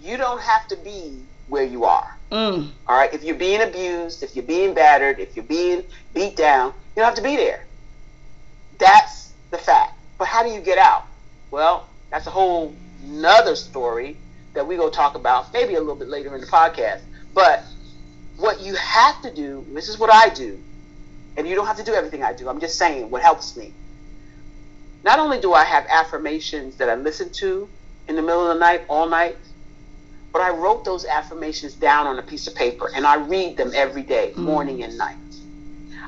[0.01, 2.15] You don't have to be where you are.
[2.31, 2.69] Mm.
[2.87, 3.13] All right.
[3.13, 7.05] If you're being abused, if you're being battered, if you're being beat down, you don't
[7.05, 7.65] have to be there.
[8.77, 9.98] That's the fact.
[10.19, 11.07] But how do you get out?
[11.49, 14.17] Well, that's a whole nother story
[14.53, 17.01] that we go talk about maybe a little bit later in the podcast.
[17.33, 17.63] But
[18.37, 20.59] what you have to do, this is what I do,
[21.37, 22.47] and you don't have to do everything I do.
[22.47, 23.73] I'm just saying what helps me
[25.03, 27.69] not only do I have affirmations that I listen to
[28.07, 29.37] in the middle of the night, all night,
[30.31, 33.71] but I wrote those affirmations down on a piece of paper and I read them
[33.73, 34.43] every day, mm.
[34.43, 35.15] morning and night.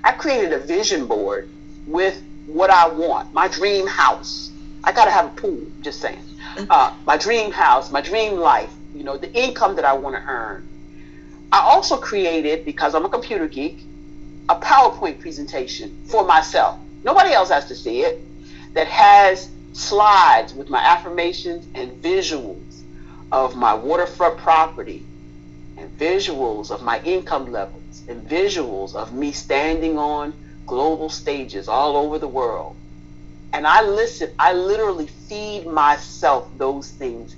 [0.03, 1.49] I created a vision board
[1.87, 4.51] with what I want, my dream house.
[4.83, 6.23] I got to have a pool, just saying.
[6.69, 10.21] Uh, my dream house, my dream life, you know, the income that I want to
[10.27, 10.63] earn.
[11.51, 13.81] I also created, because I'm a computer geek,
[14.49, 16.77] a PowerPoint presentation for myself.
[17.03, 18.15] Nobody else has to see it
[18.75, 22.83] that has slides with my affirmations and visuals
[23.31, 25.09] of my waterfront property
[25.77, 30.33] and visuals of my income levels and visuals of me standing on
[30.71, 32.77] global stages all over the world.
[33.51, 37.35] And I listen, I literally feed myself those things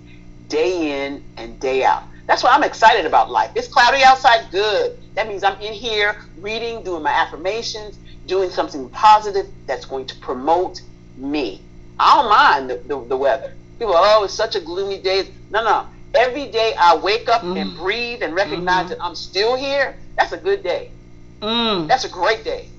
[0.50, 2.04] day in and day out.
[2.28, 3.50] That's why I'm excited about life.
[3.56, 5.00] It's cloudy outside, good.
[5.16, 10.16] That means I'm in here reading, doing my affirmations, doing something positive that's going to
[10.18, 10.84] promote
[11.18, 11.60] me.
[12.00, 13.56] I don't mind the, the, the weather.
[13.80, 15.24] People, oh, it's such a gloomy day.
[15.50, 15.88] No, no.
[16.14, 17.60] Every day I wake up mm.
[17.60, 18.90] and breathe and recognize mm-hmm.
[18.90, 19.98] that I'm still here.
[20.18, 20.92] That's a good day.
[21.42, 21.88] Mm.
[21.88, 22.70] That's a great day.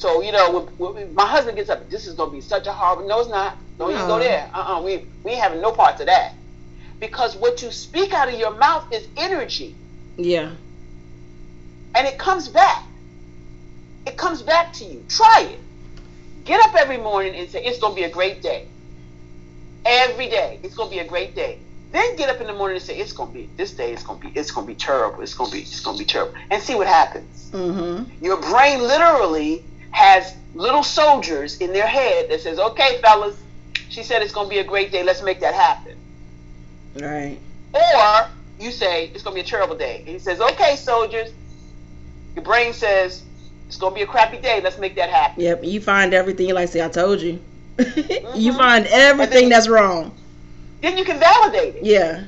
[0.00, 2.72] So you know, when, when my husband gets up, this is gonna be such a
[2.72, 3.06] horrible.
[3.06, 3.58] No, it's not.
[3.78, 3.96] Don't no.
[3.96, 4.50] even go there.
[4.54, 4.80] Uh-uh.
[4.80, 6.32] We we having no part of that.
[6.98, 9.74] Because what you speak out of your mouth is energy.
[10.16, 10.52] Yeah.
[11.94, 12.84] And it comes back.
[14.06, 15.04] It comes back to you.
[15.08, 15.58] Try it.
[16.46, 18.68] Get up every morning and say, it's going to be a great day.
[19.84, 21.58] Every day, it's going to be a great day.
[21.92, 24.02] Then get up in the morning and say, it's going to be, this day is
[24.02, 25.22] going to be, it's going to be terrible.
[25.22, 26.34] It's going to be, it's to be terrible.
[26.50, 27.50] And see what happens.
[27.52, 28.24] Mm-hmm.
[28.24, 33.36] Your brain literally has little soldiers in their head that says, okay, fellas,
[33.88, 35.02] she said it's going to be a great day.
[35.02, 35.96] Let's make that happen.
[36.96, 37.38] Right.
[37.72, 39.98] Or you say, it's going to be a terrible day.
[39.98, 41.30] And he says, okay, soldiers.
[42.34, 43.24] Your brain says,
[43.70, 44.60] it's gonna be a crappy day.
[44.60, 45.44] Let's make that happen.
[45.44, 45.62] Yep.
[45.62, 46.48] You find everything.
[46.48, 47.38] You like see, I told you.
[47.76, 48.36] mm-hmm.
[48.36, 50.12] You find everything that's wrong.
[50.80, 51.84] Then you can validate it.
[51.84, 52.24] Yeah.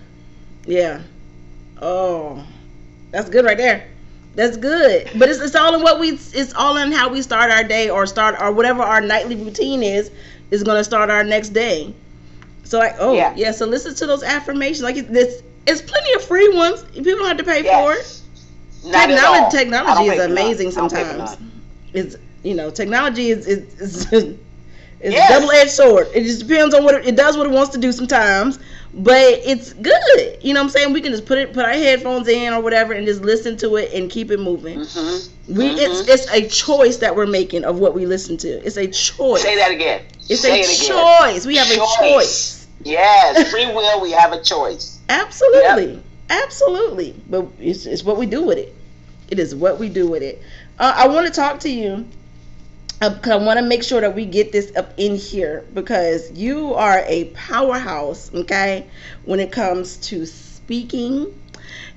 [0.65, 1.03] Yeah.
[1.81, 2.47] Oh,
[3.11, 3.89] that's good right there.
[4.35, 5.11] That's good.
[5.19, 6.11] But it's, it's all in what we.
[6.11, 9.83] It's all in how we start our day or start or whatever our nightly routine
[9.83, 10.11] is.
[10.51, 11.95] Is gonna start our next day.
[12.65, 13.35] So like, oh yeah.
[13.37, 14.83] yeah so listen to those affirmations.
[14.83, 16.83] Like this, it's plenty of free ones.
[16.85, 17.83] People don't have to pay yes.
[17.83, 18.91] for it.
[18.93, 21.37] Not technology technology is amazing sometimes.
[21.93, 24.37] It's you know technology is is, is, is
[25.01, 25.31] yes.
[25.31, 26.09] a double edged sword.
[26.15, 28.59] It just depends on what it, it, does what it wants to do sometimes,
[28.95, 30.39] but it's good.
[30.43, 30.93] You know what I'm saying?
[30.93, 33.77] We can just put it put our headphones in or whatever and just listen to
[33.77, 34.81] it and keep it moving.
[34.81, 35.55] Mm-hmm.
[35.55, 35.79] We mm-hmm.
[35.79, 38.49] it's it's a choice that we're making of what we listen to.
[38.49, 39.43] It's a choice.
[39.43, 40.05] Say that again.
[40.29, 41.47] It's Say a it choice.
[41.47, 41.79] We have choice.
[41.79, 42.69] a choice.
[42.85, 44.01] Yes, free will.
[44.01, 44.99] We have a choice.
[45.09, 45.95] Absolutely.
[45.95, 46.05] Yep.
[46.31, 47.15] Absolutely.
[47.29, 48.75] But it's, it's what we do with it.
[49.31, 50.43] It is what we do with it.
[50.79, 52.07] Uh, I want to talk to you
[53.11, 56.31] because uh, I want to make sure that we get this up in here because
[56.33, 58.87] you are a powerhouse, okay,
[59.25, 61.37] when it comes to speaking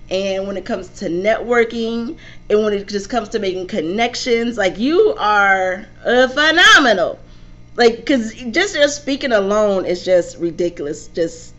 [0.09, 2.17] and when it comes to networking
[2.49, 4.57] and when it just comes to making connections.
[4.57, 7.19] Like, you are uh, phenomenal.
[7.75, 11.07] Like, because just your speaking alone is just ridiculous.
[11.09, 11.53] Just,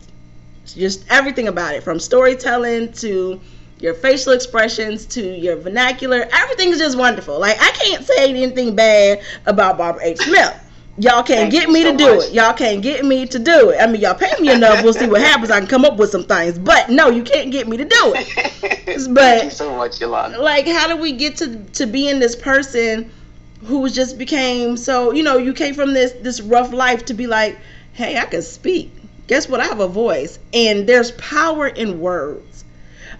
[0.65, 3.39] just everything about it from storytelling to
[3.79, 6.27] your facial expressions to your vernacular.
[6.31, 7.39] Everything's just wonderful.
[7.39, 10.17] Like I can't say anything bad about Barbara H.
[10.19, 10.63] Smith.
[10.99, 12.25] Y'all can't Thank get me so to do much.
[12.25, 12.33] it.
[12.33, 13.77] Y'all can't get me to do it.
[13.79, 14.83] I mean, y'all pay me enough.
[14.83, 15.51] We'll see what happens.
[15.51, 16.57] I can come up with some things.
[16.57, 18.27] But no, you can't get me to do it.
[19.13, 20.41] But- Thank you so much, Yolanda.
[20.41, 23.11] like how do we get to to being this person
[23.65, 27.27] who just became so you know you came from this this rough life to be
[27.27, 27.57] like
[27.93, 28.91] hey i can speak
[29.27, 32.56] guess what i have a voice and there's power in words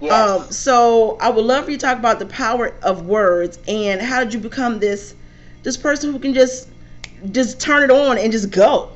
[0.02, 0.42] Yes.
[0.42, 4.02] um so i would love for you to talk about the power of words and
[4.02, 5.16] how did you become this
[5.64, 6.72] this person who can just
[7.32, 8.92] just turn it on and just go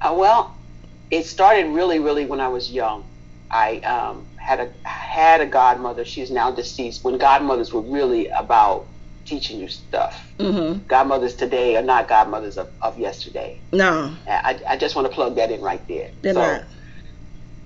[0.00, 0.54] Uh, well,
[1.10, 3.04] it started really, really when I was young.
[3.50, 6.04] I um, had a had a godmother.
[6.04, 7.04] She's now deceased.
[7.04, 8.88] When godmothers were really about
[9.24, 10.34] teaching you stuff.
[10.38, 13.62] mm-hmm Godmothers today are not godmothers of, of yesterday.
[13.72, 16.10] no I, I just want to plug that in right there.
[16.22, 16.64] they're So, not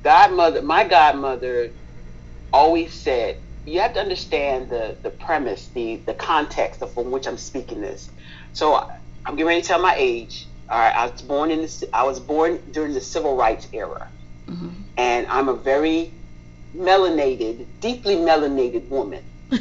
[0.05, 1.71] godmother my godmother
[2.53, 7.27] always said you have to understand the the premise the the context of from which
[7.29, 8.11] i'm speaking this.
[8.53, 8.77] So
[9.27, 10.49] i'm getting ready to tell my age.
[10.71, 14.09] All right i was born in the i was born during the civil rights era.
[14.49, 14.71] Mm-hmm.
[14.97, 16.15] and i'm a very
[16.77, 19.25] melanated deeply melanated woman.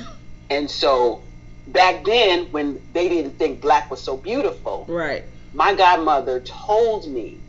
[0.49, 1.25] And so
[1.67, 5.25] back then when they didn't think black was so beautiful right.
[5.53, 7.43] my godmother told me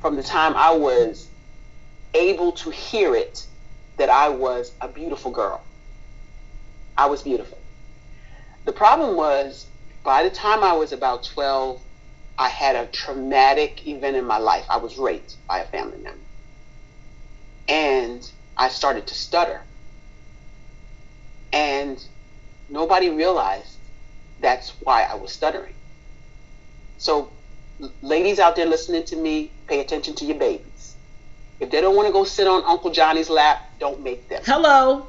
[0.00, 1.30] from the time I was
[2.14, 3.46] able to hear it
[3.98, 5.60] that I was a beautiful girl.
[6.96, 7.58] I was beautiful.
[8.64, 9.66] The problem was
[10.04, 11.80] by the time I was about 12,
[12.38, 14.64] I had a traumatic event in my life.
[14.68, 16.18] I was raped by a family member.
[17.68, 18.22] And
[18.56, 19.60] I started to stutter.
[21.52, 21.98] And
[22.68, 23.78] nobody realized
[24.40, 25.74] that's why I was stuttering.
[26.98, 27.32] So
[28.02, 30.73] ladies out there listening to me, pay attention to your babies.
[31.60, 35.06] If they don't want to go sit on Uncle Johnny's lap, don't make them hello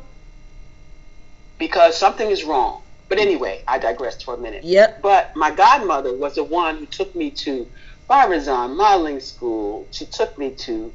[1.58, 2.82] because something is wrong.
[3.08, 4.64] But anyway, I digressed for a minute.
[4.64, 7.68] yep But my godmother was the one who took me to
[8.08, 9.88] Barbizon Modeling School.
[9.92, 10.94] She took me to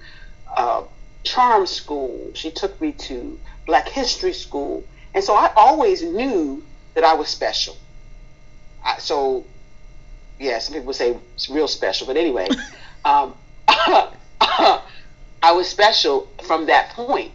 [0.56, 0.82] uh,
[1.24, 2.32] Charm School.
[2.34, 4.84] She took me to Black History School.
[5.14, 7.76] And so I always knew that I was special.
[8.84, 9.46] I, so,
[10.38, 12.06] yeah, some people say it's real special.
[12.06, 12.48] But anyway,
[13.04, 13.34] um,
[15.42, 17.33] I was special from that point.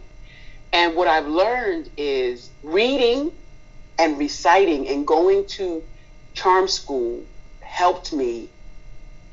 [0.72, 3.32] And what I've learned is reading
[3.98, 5.82] and reciting and going to
[6.34, 7.24] charm school
[7.60, 8.48] helped me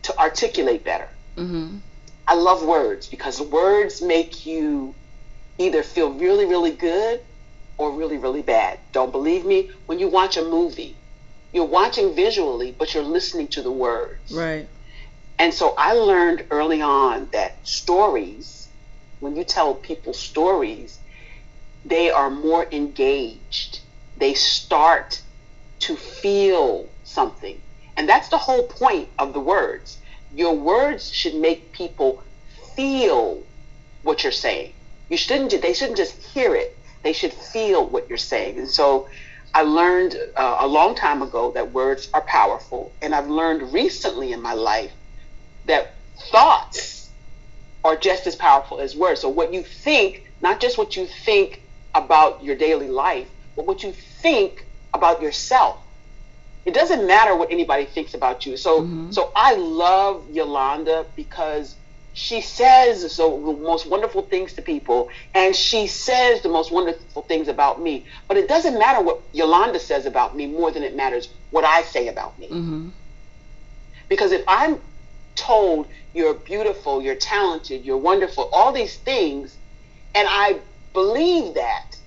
[0.03, 1.09] to articulate better.
[1.37, 1.77] mm-hmm.
[2.25, 4.95] I love words because words make you
[5.57, 7.21] either feel really, really good
[7.77, 8.79] or really, really bad.
[8.93, 9.71] Don't believe me?
[9.87, 10.95] When you watch a movie,
[11.51, 14.31] you're watching visually, but you're listening to the words.
[14.33, 14.67] right
[15.37, 18.62] And so I learned early on that stories,
[19.23, 20.99] when you tell people stories,
[21.85, 23.79] they are more engaged.
[24.17, 25.21] They start
[25.79, 27.59] to feel something.
[27.95, 29.97] And that's the whole point of the words.
[30.33, 32.23] Your words should make people
[32.75, 33.41] feel
[34.03, 34.73] what you're saying.
[35.09, 36.77] You shouldn't they shouldn't just hear it.
[37.03, 38.57] They should feel what you're saying.
[38.57, 39.07] And so
[39.53, 44.31] I learned uh, a long time ago that words are powerful, and I've learned recently
[44.31, 44.91] in my life
[45.65, 45.93] that
[46.31, 47.02] thoughts
[47.83, 49.21] are just as powerful as words.
[49.21, 51.59] So what you think, not just what you think
[51.93, 54.61] about your daily life, but what you think
[54.93, 55.77] about yourself.
[56.65, 58.55] It doesn't matter what anybody thinks about you.
[58.57, 59.13] So Mhm.
[59.13, 61.75] so I love Yolanda because
[62.13, 67.23] she says so the most wonderful things to people and she says the most wonderful
[67.23, 68.05] things about me.
[68.27, 71.81] But it doesn't matter what Yolanda says about me more than it matters what I
[71.81, 72.49] say about me.
[72.49, 72.89] mm-hmm.
[74.09, 74.79] Because if I'm
[75.35, 79.57] told you're beautiful, you're talented, you're wonderful, all these things,
[80.15, 80.59] and I
[80.93, 81.97] believe that,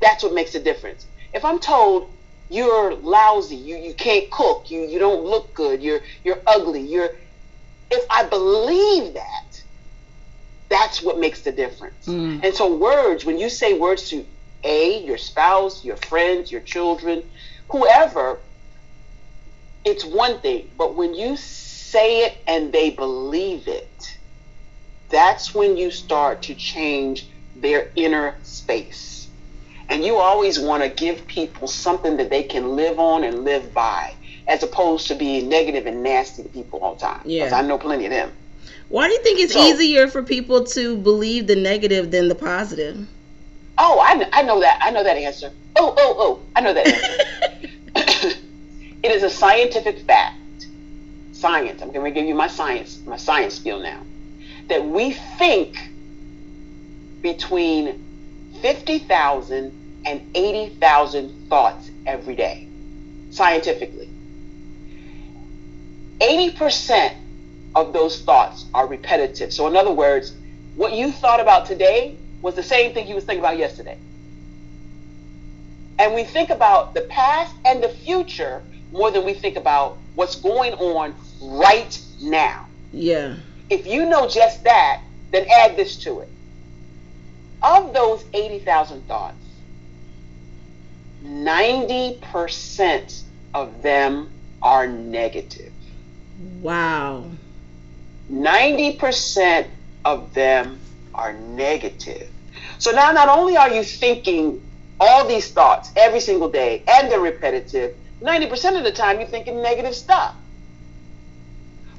[0.00, 1.06] that's what makes a difference.
[1.32, 2.10] If I'm told
[2.50, 7.10] you're lousy, you, you can't cook, you, you don't look good, you're you're ugly, you're
[7.90, 9.62] if I believe that,
[10.68, 12.06] that's what makes the difference.
[12.06, 12.42] Mm.
[12.44, 14.24] And so words, when you say words to
[14.64, 17.22] A, your spouse, your friends, your children,
[17.68, 18.40] whoever,
[19.84, 20.70] it's one thing.
[20.76, 21.36] But when you
[21.94, 24.18] say it and they believe it,
[25.10, 29.28] that's when you start to change their inner space.
[29.88, 33.72] And you always want to give people something that they can live on and live
[33.72, 34.12] by,
[34.48, 37.22] as opposed to being negative and nasty to people all the time.
[37.24, 37.56] Yeah.
[37.56, 38.32] I know plenty of them.
[38.88, 42.34] Why do you think it's So- easier for people to believe the negative than the
[42.34, 43.06] positive?
[43.78, 44.80] Oh, I, I know that.
[44.82, 45.52] I know that answer.
[45.76, 48.36] Oh, oh, oh, I know that answer.
[49.04, 50.40] it is a scientific fact.
[51.44, 51.82] Science.
[51.82, 54.00] I'm going to give you my science, my science spiel now.
[54.68, 55.76] That we think
[57.20, 58.02] between
[58.62, 62.66] 50,000 and 80,000 thoughts every day,
[63.28, 64.08] scientifically.
[66.20, 67.14] 80%
[67.74, 69.52] of those thoughts are repetitive.
[69.52, 70.32] So, in other words,
[70.76, 73.98] what you thought about today was the same thing you was thinking about yesterday.
[75.98, 80.36] And we think about the past and the future more than we think about what's
[80.36, 82.66] going on right now.
[82.92, 83.36] Yeah.
[83.70, 86.28] If you know just that, then add this to it.
[87.62, 89.36] Of those 80,000 thoughts,
[91.24, 93.22] 90%
[93.54, 94.30] of them
[94.62, 95.72] are negative.
[96.60, 97.30] Wow.
[98.30, 99.68] 90%
[100.04, 100.78] of them
[101.14, 102.28] are negative.
[102.78, 104.60] So now not only are you thinking
[105.00, 109.62] all these thoughts every single day and they're repetitive, 90% of the time you're thinking
[109.62, 110.34] negative stuff.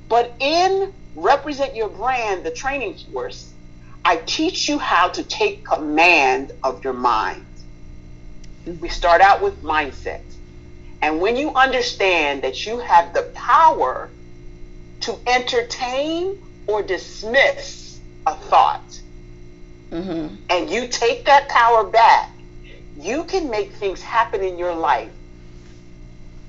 [0.09, 3.53] But in Represent Your Brand, the training course,
[4.03, 7.45] I teach you how to take command of your mind.
[8.81, 10.21] We start out with mindset.
[11.01, 14.09] And when you understand that you have the power
[15.01, 18.81] to entertain or dismiss a thought,
[19.91, 20.35] Mm-hmm.
[20.49, 22.31] and you take that power back,
[22.99, 25.11] you can make things happen in your life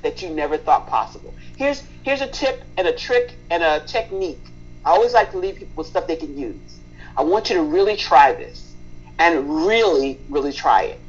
[0.06, 1.34] that you never thought possible.
[1.56, 4.44] Here's here's a tip and a trick and a technique.
[4.84, 6.78] I always like to leave people with stuff they can use.
[7.16, 8.72] I want you to really try this
[9.18, 11.00] and really, really try it.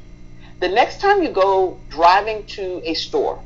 [0.58, 3.40] The next time you go driving to a store,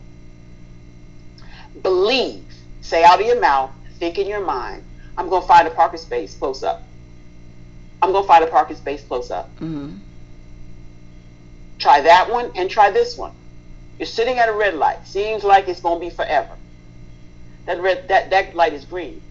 [1.82, 2.44] believe,
[2.80, 4.84] say out of your mouth, think in your mind,
[5.18, 6.82] I'm going to find a parking space close up.
[8.00, 9.54] I'm going to find a parking space close up.
[9.56, 9.96] Mm-hmm.
[11.78, 13.32] Try that one and try this one.
[13.98, 15.06] You're sitting at a red light.
[15.06, 16.56] Seems like it's going to be forever.
[17.66, 19.22] That red that that light is green.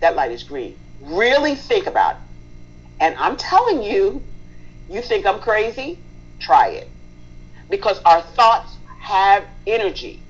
[0.00, 0.76] That light is green.
[1.00, 2.20] Really think about it.
[3.00, 4.22] And I'm telling you,
[4.88, 5.98] you think I'm crazy?
[6.38, 6.88] Try it.
[7.68, 10.22] Because our thoughts have energy.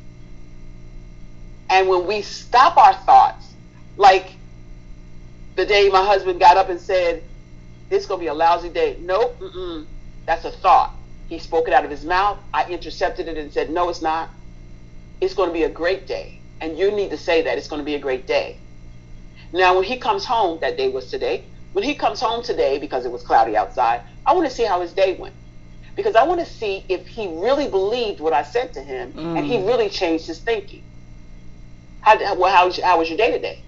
[1.68, 3.46] And when we stop our thoughts,
[3.96, 4.36] like
[5.56, 7.22] the day my husband got up and said,
[7.88, 9.40] "This is gonna be a lousy day." Nope,
[10.26, 10.94] that's a thought.
[11.30, 12.38] He spoke it out of his mouth.
[12.54, 14.30] I intercepted it and said, "No, it's not.
[15.22, 17.80] It's going to be a great day." And you need to say that it's going
[17.80, 18.58] to be a great day.
[19.52, 21.46] Now, when he comes home, that day was today.
[21.72, 24.80] When he comes home today, because it was cloudy outside, I want to see how
[24.82, 25.34] his day went.
[25.96, 29.46] Because I want to see if he really believed what I said to him and
[29.46, 29.68] he Mm.
[29.68, 30.84] really changed his thinking.
[32.00, 33.58] How, well, how, was, how was your day today?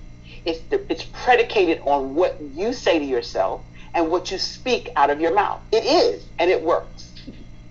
[0.44, 3.62] It's, the, it's predicated on what you say to yourself
[3.94, 5.60] and what you speak out of your mouth.
[5.72, 7.11] It is, and it works.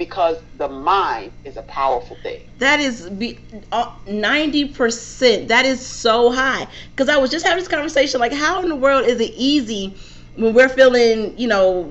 [0.01, 2.39] Because the mind is a powerful thing.
[2.57, 3.37] That is be
[3.71, 5.49] uh, ninety percent.
[5.49, 6.65] That is so high.
[6.89, 8.19] Because I was just having this conversation.
[8.19, 9.95] Like, how in the world is it easy
[10.37, 11.81] when we're feeling, you know,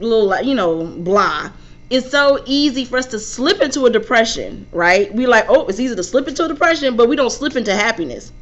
[0.00, 1.52] little, you know, blah?
[1.88, 5.14] It's so easy for us to slip into a depression, right?
[5.14, 7.72] We like, oh, it's easy to slip into a depression, but we don't slip into
[7.76, 8.32] happiness.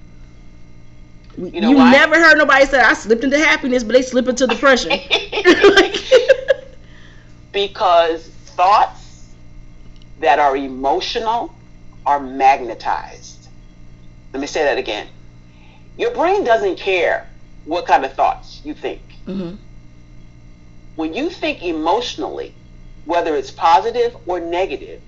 [1.37, 4.47] You know you never heard nobody say I slipped into happiness, but they slip into
[4.47, 4.93] depression.
[7.53, 8.99] Because thoughts
[10.21, 11.53] that are emotional
[12.07, 13.49] are magnetized.
[14.33, 15.09] Let me say that again.
[15.99, 17.27] Your brain doesn't care
[17.64, 19.03] what kind of thoughts you think.
[19.27, 19.59] Mhm.
[20.97, 22.55] When you think emotionally,
[23.05, 25.01] whether it's positive or negative,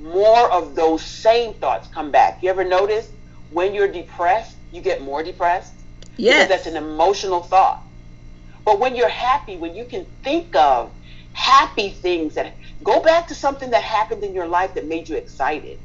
[0.00, 2.42] more of those same thoughts come back.
[2.42, 3.08] You ever notice
[3.50, 5.72] when you're depressed, you get more depressed?
[6.16, 6.46] Yes.
[6.46, 7.82] Because that's an emotional thought.
[8.64, 10.90] But when you're happy, when you can think of
[11.32, 15.16] happy things that go back to something that happened in your life that made you
[15.16, 15.78] excited,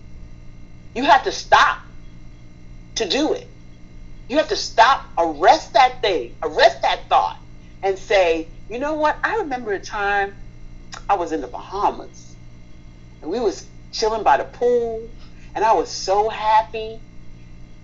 [0.96, 1.78] you have to stop
[2.96, 3.50] to do it.
[4.30, 7.38] You have to stop, arrest that thing, arrest that thought,
[7.82, 9.18] and say, you know what?
[9.24, 10.34] I remember a time
[11.10, 12.36] I was in the Bahamas
[13.22, 15.08] and we was chilling by the pool
[15.56, 17.00] and I was so happy.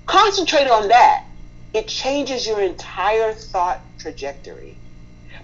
[0.05, 1.25] Concentrate on that.
[1.73, 4.79] It changes your entire thought trajectory.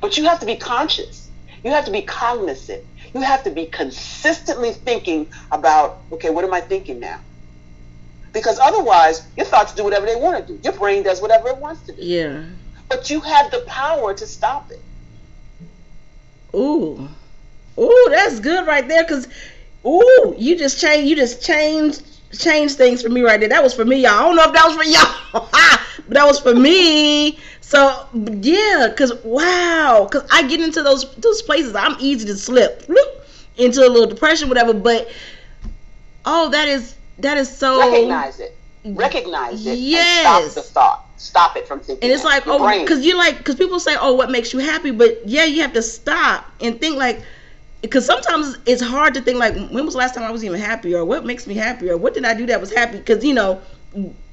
[0.02, 1.30] But you have to be conscious.
[1.64, 2.84] You have to be cognizant.
[3.16, 7.18] You have to be consistently thinking about, okay, what am I thinking now?
[8.34, 10.60] Because otherwise, your thoughts do whatever they want to do.
[10.62, 12.02] Your brain does whatever it wants to do.
[12.04, 12.44] yeah.
[12.90, 14.82] But you have the power to stop it.
[16.54, 17.08] Ooh,
[17.80, 19.06] ooh, that's good right there.
[19.06, 19.30] Cause,
[19.86, 21.10] ooh, you just changed.
[21.10, 22.02] You just changed
[22.40, 23.50] changed things for me right there.
[23.50, 24.12] That was for me, y'all.
[24.12, 25.50] I don't know if that was for y'all,
[26.08, 27.40] but that was for me.
[27.62, 31.76] So yeah, cause wow, cause I get into those those places.
[31.76, 32.84] I'm easy to slip
[33.58, 34.74] into a little depression, whatever.
[34.74, 35.10] But
[36.26, 37.80] oh, that is that is so.
[37.80, 38.58] Recognize it.
[38.86, 39.80] Recognize it.
[39.80, 40.52] Yes.
[40.52, 41.06] stop the thought.
[41.18, 42.04] Stop it from thinking.
[42.04, 44.92] And it's like, oh, because you're like, because people say, oh, what makes you happy?
[44.92, 47.22] But yeah, you have to stop and think like,
[47.86, 50.60] because sometimes it's hard to think like, when was the last time I was even
[50.60, 52.98] happy, or what makes me happy, or what did I do that was happy?
[52.98, 53.62] Because you know,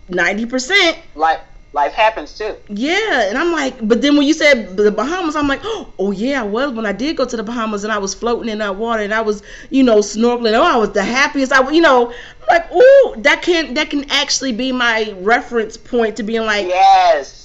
[0.08, 1.40] ninety percent, like
[1.72, 2.54] life happens too.
[2.68, 6.40] Yeah, and I'm like, but then when you said the Bahamas, I'm like, oh yeah,
[6.40, 8.76] I was when I did go to the Bahamas and I was floating in that
[8.76, 10.54] water and I was, you know, snorkeling.
[10.54, 11.52] Oh, I was the happiest.
[11.52, 16.16] I, you know, I'm like, ooh, that can that can actually be my reference point
[16.16, 17.41] to being like, yes,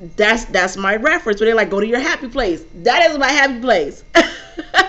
[0.00, 1.40] that's that's my reference.
[1.40, 2.64] Where they're like, go to your happy place.
[2.76, 4.04] That is my happy place.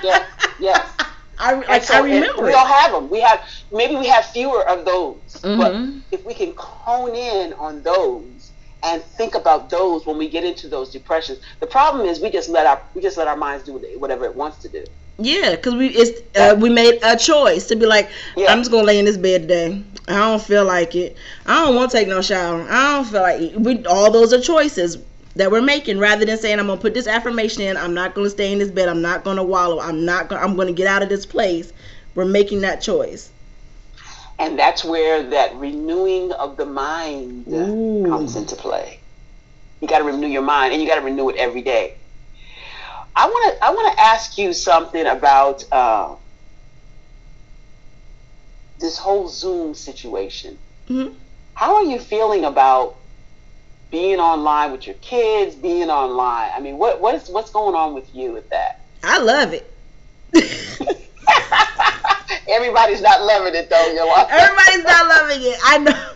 [0.03, 0.26] yeah,
[0.60, 0.88] yes.
[1.39, 2.43] I like so I remember.
[2.43, 3.10] We all have them.
[3.10, 5.57] We have maybe we have fewer of those, mm-hmm.
[5.57, 8.51] but if we can hone in on those
[8.84, 12.49] and think about those when we get into those depressions, the problem is we just
[12.49, 14.86] let our we just let our minds do whatever it wants to do.
[15.18, 18.51] Yeah, because we it's uh, we made a choice to be like, yeah.
[18.51, 19.84] I'm just gonna lay in this bed today.
[20.10, 21.18] I don't feel like it.
[21.45, 22.66] I don't want to take no shower.
[22.68, 23.60] I don't feel like it.
[23.60, 24.97] we all those are choices
[25.36, 27.78] that we're making rather than saying I'm gonna put this affirmation in.
[27.78, 28.89] I'm not gonna stay in this bed.
[28.89, 29.80] I'm not gonna wallow.
[29.80, 30.30] I'm not.
[30.30, 31.72] Gonna, I'm gonna get out of this place.
[32.16, 33.32] We're making that choice.
[34.39, 38.05] And that's where that renewing of the mind Ooh.
[38.07, 38.99] comes into play.
[39.82, 41.93] You got to renew your mind, and you got to renew it every day.
[43.16, 43.66] I want to.
[43.66, 46.16] I want to ask you something about uh,
[48.80, 50.58] this whole Zoom situation.
[50.90, 51.14] Mm-hmm.
[51.54, 52.96] How are you feeling about
[53.92, 56.52] being online with your kids, being online.
[56.56, 58.82] I mean, what what is what's going on with you with that?
[59.04, 59.72] I love it.
[62.48, 64.32] Everybody's not loving it though, Yolanda.
[64.32, 65.60] Everybody's not loving it.
[65.64, 66.12] I know.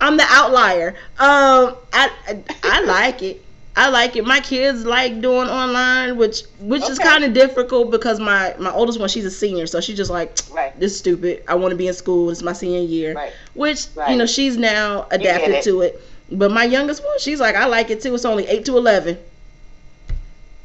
[0.00, 0.90] I'm the outlier.
[1.18, 3.42] Um, I, I, I like it.
[3.78, 4.24] I like it.
[4.24, 6.92] My kids like doing online, which which okay.
[6.92, 10.10] is kind of difficult because my my oldest one, she's a senior, so she's just
[10.10, 10.78] like, right.
[10.80, 11.44] this is stupid.
[11.46, 12.30] I want to be in school.
[12.30, 13.32] It's my senior year, right.
[13.54, 14.10] which right.
[14.10, 15.64] you know she's now adapted it.
[15.64, 16.00] to it.
[16.32, 18.14] But my youngest one, she's like, I like it too.
[18.14, 19.18] It's only eight to eleven.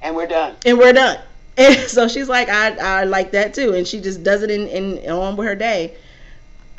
[0.01, 0.55] And we're done.
[0.65, 1.19] And we're done.
[1.57, 3.73] And so she's like, I I like that too.
[3.73, 5.97] And she just does it in, in on with her day.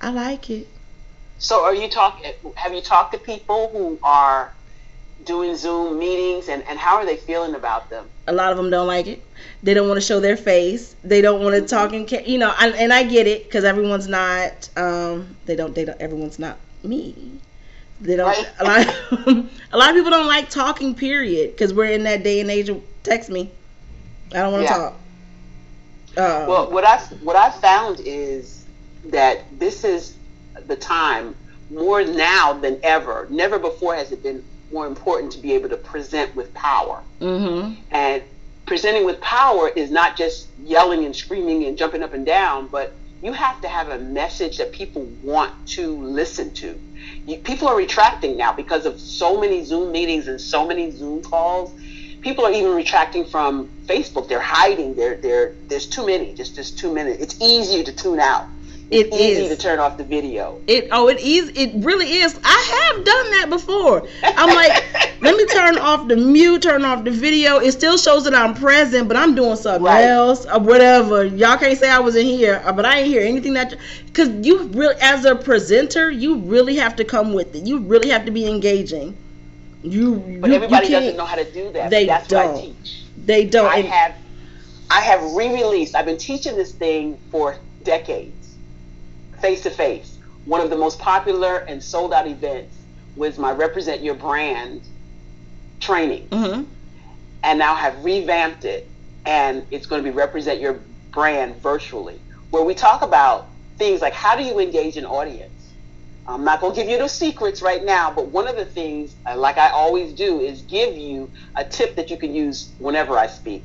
[0.01, 0.67] I like it.
[1.39, 4.55] So are you talking have you talked to people who are
[5.25, 8.07] doing Zoom meetings and, and how are they feeling about them?
[8.27, 9.23] A lot of them don't like it.
[9.63, 10.97] They don't want to show their face.
[11.05, 14.09] They don't want to talk and you know, and, and I get it because everyone's
[14.09, 17.41] not um they don't they don't everyone's not me.
[18.03, 18.27] They don't.
[18.27, 18.51] Right.
[18.59, 18.89] A lot.
[18.89, 20.95] Of, a lot of people don't like talking.
[20.95, 21.53] Period.
[21.53, 23.51] Because we're in that day and age of text me.
[24.33, 24.79] I don't want to yeah.
[24.79, 24.93] talk.
[26.15, 28.65] Um, well, what I what I found is
[29.07, 30.17] that this is
[30.67, 31.37] the time
[31.71, 33.27] more now than ever.
[33.31, 37.03] Never before has it been more important to be able to present with power.
[37.21, 37.81] Mm-hmm.
[37.91, 38.23] And
[38.67, 42.93] presenting with power is not just yelling and screaming and jumping up and down, but
[43.23, 46.79] you have to have a message that people want to listen to
[47.27, 51.23] you, people are retracting now because of so many Zoom meetings and so many Zoom
[51.23, 51.73] calls.
[52.21, 54.29] People are even retracting from Facebook.
[54.29, 54.95] They're hiding.
[54.95, 56.35] They're, they're, there's too many.
[56.35, 57.13] Just just too many.
[57.13, 58.47] It's easier to tune out.
[58.93, 60.61] It it's easy to turn off the video.
[60.67, 62.39] It oh it is it really is.
[62.45, 64.07] I have done that before.
[64.23, 64.85] I'm like,
[65.23, 67.57] let me turn off the mute, turn off the video.
[67.57, 70.05] It still shows that I'm present, but I'm doing something right.
[70.05, 71.25] else or whatever.
[71.25, 73.75] Y'all can't say I was in here, uh, but I ain't hear anything that
[74.05, 77.67] because you really as a presenter, you really have to come with it.
[77.67, 79.17] You really have to be engaging.
[79.83, 81.89] You but you, everybody you doesn't know how to do that.
[81.89, 82.53] They that's don't.
[82.53, 83.05] What I teach.
[83.25, 83.73] They don't.
[83.73, 84.15] I have
[84.91, 85.97] I have re-released.
[85.97, 88.42] I've been teaching this thing for decades
[89.43, 90.17] face to face.
[90.47, 92.75] One of the most popular and sold out events
[93.17, 94.81] was my Represent Your Brand
[95.81, 96.29] training.
[96.29, 96.63] Mm-hmm.
[97.45, 98.89] And now have revamped it.
[99.27, 100.81] And it's going to be Represent Your
[101.11, 102.19] Brand virtually,
[102.51, 105.51] where we talk about things like how do you engage an audience?
[106.27, 109.15] I'm not going to give you the secrets right now, but one of the things,
[109.27, 113.19] uh, like I always do, is give you a tip that you can use whenever
[113.19, 113.65] I speak.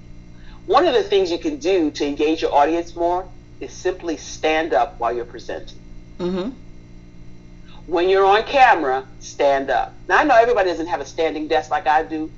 [0.65, 3.27] One of the things you can do to engage your audience more
[3.59, 5.79] is simply stand up while you're presenting.
[6.19, 6.49] Mm-hmm.
[7.87, 9.93] When you're on camera, stand up.
[10.07, 12.29] Now I know everybody doesn't have a standing desk like I do.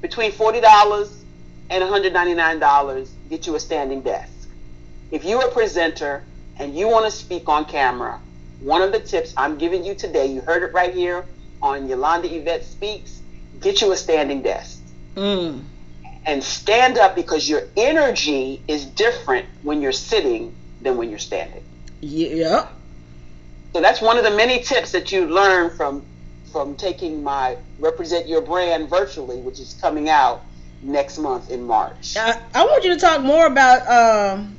[0.00, 1.24] Between forty dollars
[1.70, 4.32] and $199, get you a standing desk.
[5.10, 6.24] If you're a presenter
[6.56, 8.20] and you want to speak on camera,
[8.60, 11.26] one of the tips I'm giving you today, you heard it right here
[11.60, 13.20] on Yolanda Yvette Speaks,
[13.60, 14.80] get you a standing desk.
[15.14, 15.62] Mm
[16.26, 21.62] and stand up because your energy is different when you're sitting than when you're standing.
[22.00, 22.68] Yeah.
[23.72, 26.04] So that's one of the many tips that you learn from
[26.52, 30.42] from taking my represent your brand virtually, which is coming out
[30.82, 32.16] next month in March.
[32.16, 34.56] I, I want you to talk more about um,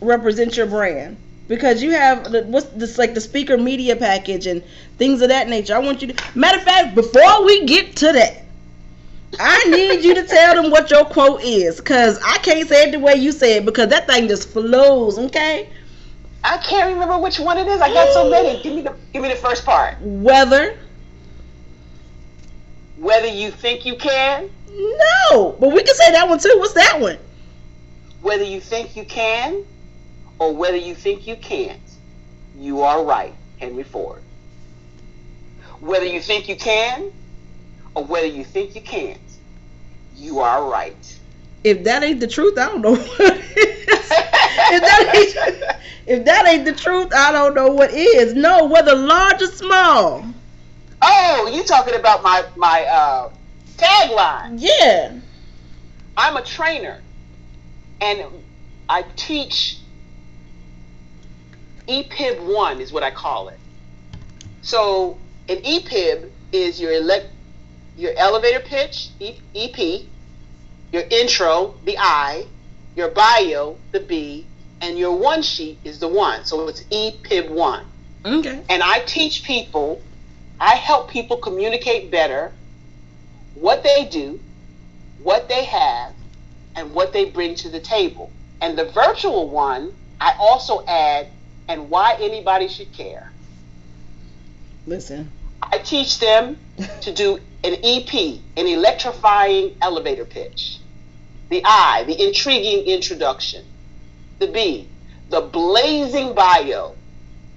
[0.00, 1.16] represent your brand
[1.48, 4.62] because you have the, what's this like the speaker media package and
[4.98, 5.74] things of that nature.
[5.74, 8.44] I want you to matter of fact before we get to that
[9.38, 12.92] I need you to tell them what your quote is, cause I can't say it
[12.92, 15.18] the way you said it because that thing just flows.
[15.18, 15.68] Okay.
[16.42, 17.80] I can't remember which one it is.
[17.80, 18.62] I got so many.
[18.62, 20.00] Give me the give me the first part.
[20.00, 20.78] Weather.
[22.96, 24.50] Whether you think you can.
[25.30, 26.54] No, but we can say that one too.
[26.58, 27.18] What's that one?
[28.22, 29.64] Whether you think you can
[30.38, 31.80] or whether you think you can't,
[32.58, 34.22] you are right, Henry Ford.
[35.80, 37.12] Whether you think you can
[37.94, 39.18] or whether you think you can't,
[40.16, 41.18] you are right.
[41.64, 43.50] If that ain't the truth, I don't know what is.
[43.56, 48.34] if, that ain't, if that ain't the truth, I don't know what is.
[48.34, 50.24] No, whether large or small.
[51.02, 53.30] Oh, you talking about my my uh,
[53.76, 54.56] tagline?
[54.58, 55.18] Yeah.
[56.16, 57.00] I'm a trainer,
[58.00, 58.24] and
[58.88, 59.78] I teach
[61.88, 63.58] EPIB one is what I call it.
[64.62, 65.18] So
[65.48, 67.32] an EPIB is your elect
[67.96, 70.02] your elevator pitch, EP,
[70.92, 72.46] your intro, the I,
[72.96, 74.46] your bio, the B,
[74.80, 76.44] and your one sheet is the one.
[76.44, 77.84] So it's EPIB one.
[78.24, 78.62] Okay.
[78.68, 80.02] And I teach people,
[80.58, 82.52] I help people communicate better
[83.54, 84.40] what they do,
[85.22, 86.12] what they have,
[86.76, 88.30] and what they bring to the table.
[88.60, 91.28] And the virtual one, I also add,
[91.68, 93.32] and why anybody should care.
[94.86, 95.30] Listen.
[95.62, 96.56] I teach them
[97.02, 98.12] to do an EP,
[98.56, 100.78] an electrifying elevator pitch.
[101.50, 103.64] The I, the intriguing introduction.
[104.38, 104.88] The B,
[105.28, 106.96] the blazing bio.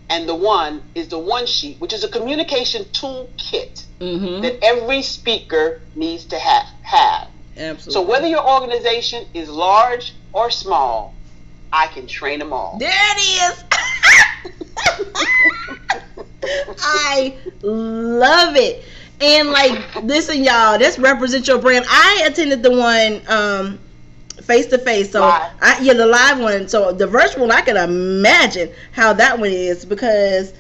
[0.10, 4.42] And the one is the one sheet, which is a communication toolkit Mm-hmm.
[4.42, 6.66] that every speaker needs to have.
[6.82, 7.28] have.
[7.56, 7.94] Absolutely.
[7.94, 11.16] So whether your organization is large or small,
[11.72, 12.78] I can train them all.
[12.80, 13.64] There it is.
[16.80, 18.84] I love it.
[19.24, 21.86] And like listen y'all, this represents your brand.
[21.88, 23.80] I attended the one um
[24.44, 25.12] face to face.
[25.12, 25.52] So Live.
[25.62, 26.68] I yeah, the live one.
[26.68, 30.54] So the virtual one I can imagine how that one is because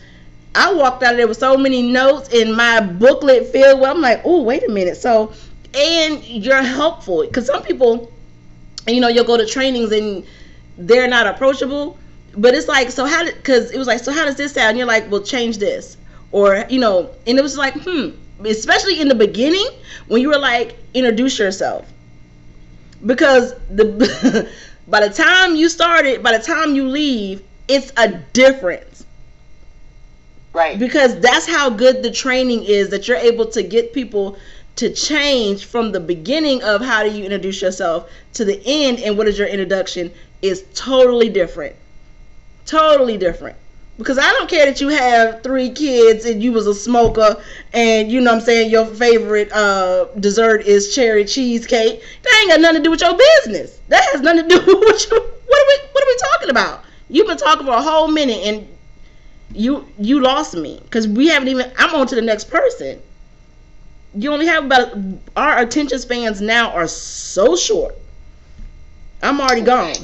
[0.56, 4.02] I walked out of there with so many notes in my booklet filled with I'm
[4.02, 4.98] like, oh wait a minute.
[4.98, 5.34] So
[5.74, 8.12] and you're helpful because some people
[8.88, 10.26] you know you'll go to trainings and
[10.78, 11.98] they're not approachable
[12.38, 14.70] but it's like so how did because it was like so how does this sound
[14.70, 15.98] and you're like well change this
[16.32, 18.10] or you know and it was like hmm
[18.46, 19.68] especially in the beginning
[20.08, 21.90] when you were like introduce yourself.
[23.06, 24.50] Because the
[24.88, 29.06] by the time you started by the time you leave it's a difference.
[30.54, 30.78] Right.
[30.78, 34.38] because that's how good the training is that you're able to get people
[34.76, 39.18] to change from the beginning of how do you introduce yourself to the end and
[39.18, 40.12] what is your introduction
[40.44, 41.76] is totally different.
[42.68, 43.58] Totally different
[43.98, 47.42] because i don't care that you have three kids and you was a smoker
[47.74, 52.52] and you know what i'm saying your favorite uh, dessert is cherry cheesecake that ain't
[52.52, 53.80] got nothing to do with your business.
[53.90, 55.18] That has nothing to do with you.
[55.20, 56.86] What are we what are we talking about?
[57.10, 58.68] You've been talking for a whole minute and
[59.54, 60.80] you you lost me.
[60.84, 63.00] Because we haven't even i'm on to the next person.
[64.16, 64.96] You only have about
[65.36, 67.96] our attention spans now are so short.
[69.22, 69.96] I'm already gone.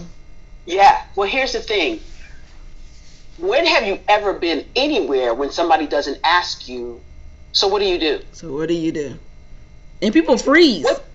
[0.66, 1.04] Yeah.
[1.16, 2.00] Well, here's the thing.
[3.40, 7.02] When have you ever been anywhere when somebody doesn't ask you,
[7.52, 8.22] so what do you do?
[8.32, 9.18] so what do you do
[10.02, 11.06] and people freeze What?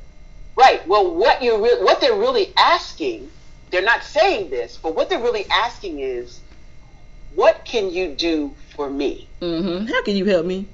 [0.57, 0.87] Right.
[0.87, 3.29] Well, what you re- what they're really asking,
[3.70, 6.41] they're not saying this, but what they're really asking is,
[7.35, 9.29] what can you do for me?
[9.41, 9.87] mm-hmm.
[9.87, 10.66] how can you help me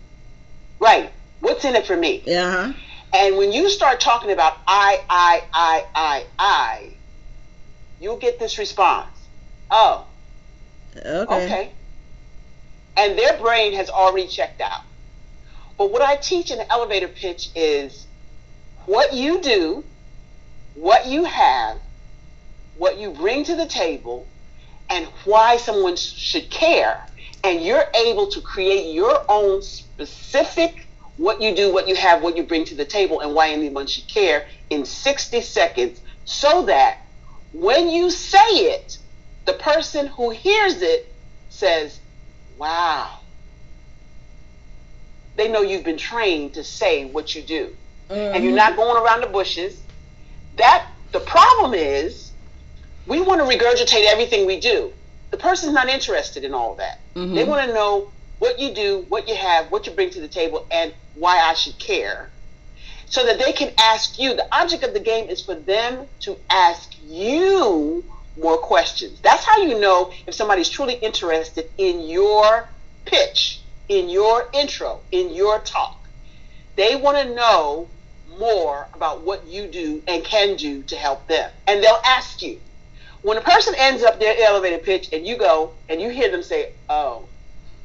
[0.78, 1.10] Right.
[1.40, 2.22] What's in it for me?
[2.22, 2.72] uh-huh
[3.12, 6.90] And when you start talking about I, I, I, I, I,
[8.00, 9.08] you'll get this response.
[9.70, 10.06] Oh,
[10.96, 11.72] okay, okay.
[12.96, 14.82] And their brain has already checked out.
[15.78, 18.06] But what I teach in the elevator pitch is
[18.86, 19.84] what you do,
[20.74, 21.78] what you have,
[22.76, 24.26] what you bring to the table,
[24.88, 27.06] and why someone should care.
[27.42, 30.86] And you're able to create your own specific
[31.16, 33.86] what you do, what you have, what you bring to the table, and why anyone
[33.86, 36.98] should care in 60 seconds so that
[37.52, 38.96] when you say it,
[39.46, 41.06] the person who hears it
[41.48, 41.98] says,
[42.58, 43.18] Wow.
[45.36, 47.74] They know you've been trained to say what you do.
[48.10, 49.80] And you're not going around the bushes.
[50.56, 52.32] That the problem is
[53.06, 54.92] we want to regurgitate everything we do.
[55.30, 57.00] The person's not interested in all that.
[57.14, 57.34] Mhm.
[57.34, 58.10] They want to know
[58.40, 61.54] what you do, what you have, what you bring to the table, and why I
[61.54, 62.30] should care.
[63.06, 64.34] So that they can ask you.
[64.34, 68.04] The object of the game is for them to ask you
[68.36, 69.20] more questions.
[69.20, 72.68] That's how you know if somebody's truly interested in your
[73.04, 75.96] pitch, in your intro, in your talk.
[76.76, 77.88] They want to know
[78.38, 81.50] more about what you do and can do to help them.
[81.66, 82.60] And they'll ask you.
[83.22, 86.42] When a person ends up their elevator pitch and you go and you hear them
[86.42, 87.26] say, oh,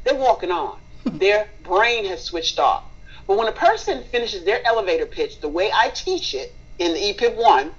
[0.06, 0.80] they're walking on.
[1.06, 2.86] Their brain has switched off.
[3.28, 7.00] But when a person finishes their elevator pitch the way I teach it in the
[7.00, 7.72] EPIB 1,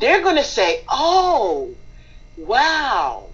[0.00, 1.74] they're going to say, oh,
[2.36, 3.26] wow.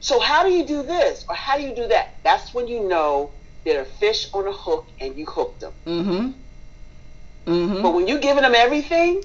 [0.00, 1.24] So how do you do this?
[1.28, 2.14] Or how do you do that?
[2.22, 3.30] That's when you know
[3.64, 5.72] they're a fish on a hook and you hooked them.
[5.86, 6.30] Mm-hmm.
[7.50, 7.82] Mm-hmm.
[7.82, 9.24] But when you're giving them everything,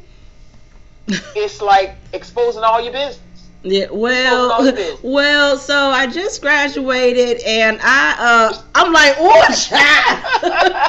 [1.36, 3.20] it's like exposing all your business.
[3.62, 4.74] Yeah, well,
[5.04, 10.22] well, so I just graduated and I, uh, I'm like, oh, child.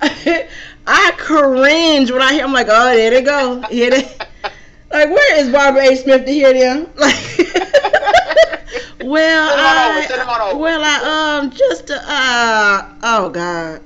[0.00, 0.48] I,
[0.86, 3.62] I cringe when I hear, I'm like, oh, there they go.
[3.62, 4.02] Here they,
[4.90, 5.96] like, where is Barbara A.
[5.96, 6.88] Smith to hear them?
[6.96, 7.16] Like,
[9.00, 13.82] well, I, well, I, um, just, uh, oh, God.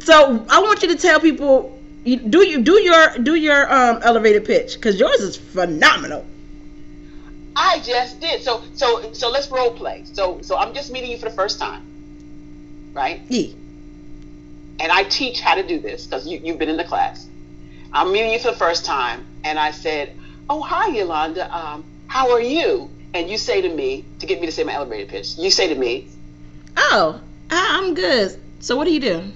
[0.00, 4.00] So I want you to tell people you, do you do your do your um
[4.02, 6.24] elevator pitch because yours is phenomenal.
[7.56, 8.42] I just did.
[8.42, 10.04] So so so let's role play.
[10.12, 11.82] So so I'm just meeting you for the first time,
[12.92, 13.22] right?
[13.28, 13.52] Yeah.
[14.78, 17.26] And I teach how to do this because you, you've been in the class.
[17.92, 20.12] I'm meeting you for the first time, and I said,
[20.48, 24.46] "Oh hi Yolanda, um, how are you?" And you say to me to get me
[24.46, 25.38] to say my elevator pitch.
[25.38, 26.08] You say to me,
[26.76, 27.20] "Oh,
[27.50, 29.32] I'm good." So what do you do?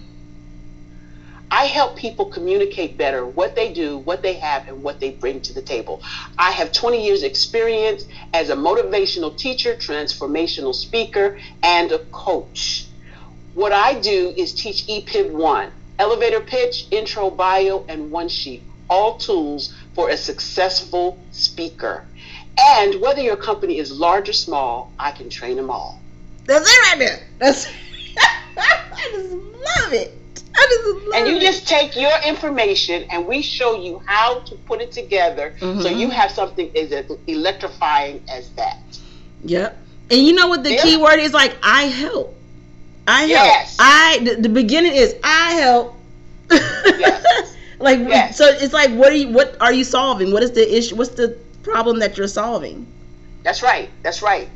[1.51, 5.41] I help people communicate better what they do, what they have, and what they bring
[5.43, 6.01] to the table.
[6.39, 12.90] I have 20 years experience as a motivational teacher, transformational speaker, and a coach.
[13.55, 19.19] What I do is teach EPIB 1, elevator pitch, intro bio, and one sheet, all
[19.19, 22.05] tools for a successful speaker.
[22.59, 26.01] And whether your company is large or small, I can train them all.
[26.45, 27.27] That's it right there.
[27.39, 27.67] That's
[28.57, 30.21] I just love it
[30.55, 31.17] I just love it.
[31.17, 35.55] and you just take your information and we show you how to put it together
[35.61, 35.81] mm-hmm.
[35.81, 36.93] so you have something as
[37.27, 38.79] electrifying as that.
[39.45, 39.79] Yep.
[40.11, 42.37] And you know what the key word is like I help.
[43.07, 43.31] I help.
[43.31, 43.77] Yes.
[43.79, 45.97] I the, the beginning is I help.
[46.99, 47.57] Yes.
[47.79, 48.37] like yes.
[48.37, 50.33] so it's like what are you what are you solving?
[50.33, 50.97] What is the issue?
[50.97, 52.87] What's the problem that you're solving?
[53.43, 53.89] That's right.
[54.03, 54.49] That's right.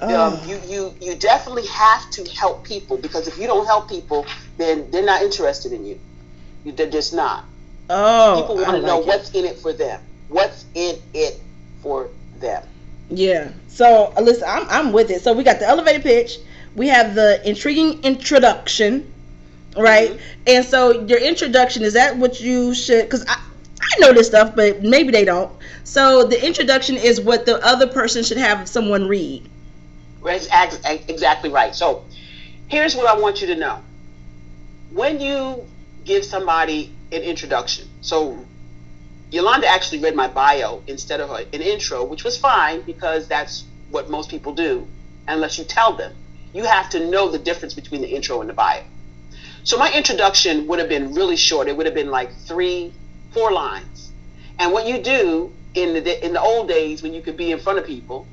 [0.00, 4.24] Um, you, you you definitely have to help people because if you don't help people,
[4.56, 5.98] then they're not interested in you.
[6.64, 7.44] you they're just not.
[7.88, 10.00] Oh, people want to know what's in it for them.
[10.28, 11.40] What's in it
[11.82, 12.08] for
[12.38, 12.62] them?
[13.10, 13.50] Yeah.
[13.68, 15.22] So listen, I'm I'm with it.
[15.22, 16.38] So we got the elevator pitch.
[16.76, 19.12] We have the intriguing introduction,
[19.76, 20.10] right?
[20.10, 20.22] Mm-hmm.
[20.46, 23.04] And so your introduction is that what you should?
[23.04, 23.38] Because I
[23.82, 25.50] I know this stuff, but maybe they don't.
[25.84, 29.48] So the introduction is what the other person should have someone read.
[30.24, 31.74] Exactly right.
[31.74, 32.04] So
[32.68, 33.82] here's what I want you to know.
[34.92, 35.66] When you
[36.04, 38.44] give somebody an introduction, so
[39.30, 44.10] Yolanda actually read my bio instead of an intro, which was fine because that's what
[44.10, 44.86] most people do,
[45.26, 46.12] unless you tell them.
[46.52, 48.82] You have to know the difference between the intro and the bio.
[49.62, 51.68] So my introduction would have been really short.
[51.68, 52.92] It would have been like three,
[53.32, 54.10] four lines.
[54.58, 57.58] And what you do in the in the old days when you could be in
[57.58, 58.26] front of people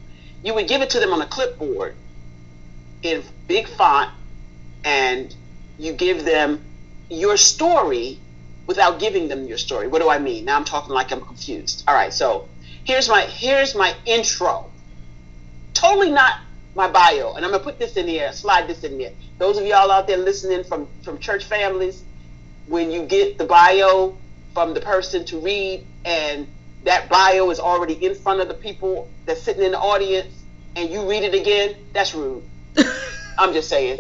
[0.44, 1.96] you would give it to them on a clipboard
[3.04, 4.10] in big font
[4.84, 5.36] and
[5.78, 6.62] you give them
[7.10, 8.20] your story
[8.66, 9.88] without giving them your story.
[9.88, 10.46] What do I mean?
[10.46, 11.84] Now I'm talking like I'm confused.
[11.88, 12.48] All right, so
[12.84, 14.72] here's my here's my intro.
[15.74, 16.34] Totally not
[16.78, 19.12] my bio, and I'm gonna put this in here, slide this in there.
[19.40, 22.04] Those of y'all out there listening from from church families,
[22.68, 24.16] when you get the bio
[24.54, 26.48] from the person to read and
[26.84, 30.44] that bio is already in front of the people that's sitting in the audience
[30.76, 32.44] and you read it again, that's rude.
[33.38, 33.98] I'm just saying.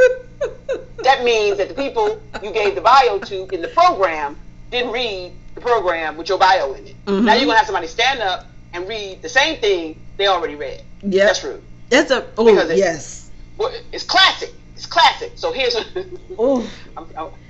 [1.03, 4.37] that means that the people you gave the bio to in the program
[4.69, 7.05] didn't read the program with your bio in it.
[7.05, 7.25] Mm-hmm.
[7.25, 10.83] Now you're gonna have somebody stand up and read the same thing they already read.
[11.01, 11.63] Yeah, that's rude.
[11.89, 13.31] That's a oh yes.
[13.91, 14.53] It's classic.
[14.75, 15.31] It's classic.
[15.35, 15.83] So here's a.
[16.37, 16.61] oh.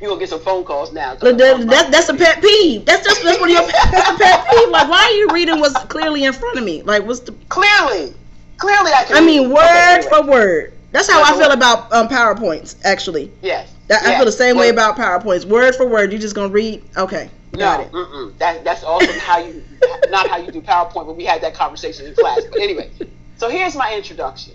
[0.01, 1.15] you gonna get some phone calls now.
[1.15, 2.85] That, that, that's a pet peeve.
[2.85, 4.69] That's just that's what your that's a pet peeve.
[4.69, 6.83] Like, why are you reading what's clearly in front of me?
[6.83, 8.13] Like, what's the clearly,
[8.57, 9.17] clearly I can.
[9.17, 10.09] I mean, word okay, anyway.
[10.09, 10.73] for word.
[10.93, 12.77] That's how I feel about um, powerpoints.
[12.85, 13.31] Actually.
[13.41, 13.73] Yes.
[13.87, 14.07] That, yes.
[14.07, 15.45] I feel the same way about powerpoints.
[15.45, 16.83] Word for word, you're just gonna read.
[16.95, 17.29] Okay.
[17.57, 18.07] Got no, it.
[18.07, 18.37] Mm-mm.
[18.37, 19.63] That, that's also how you
[20.09, 21.07] not how you do PowerPoint.
[21.07, 22.41] But we had that conversation in class.
[22.51, 22.91] But anyway,
[23.37, 24.53] so here's my introduction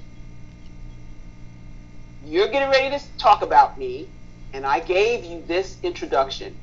[2.24, 4.08] you're getting ready to talk about me,
[4.52, 6.56] and I gave you this introduction.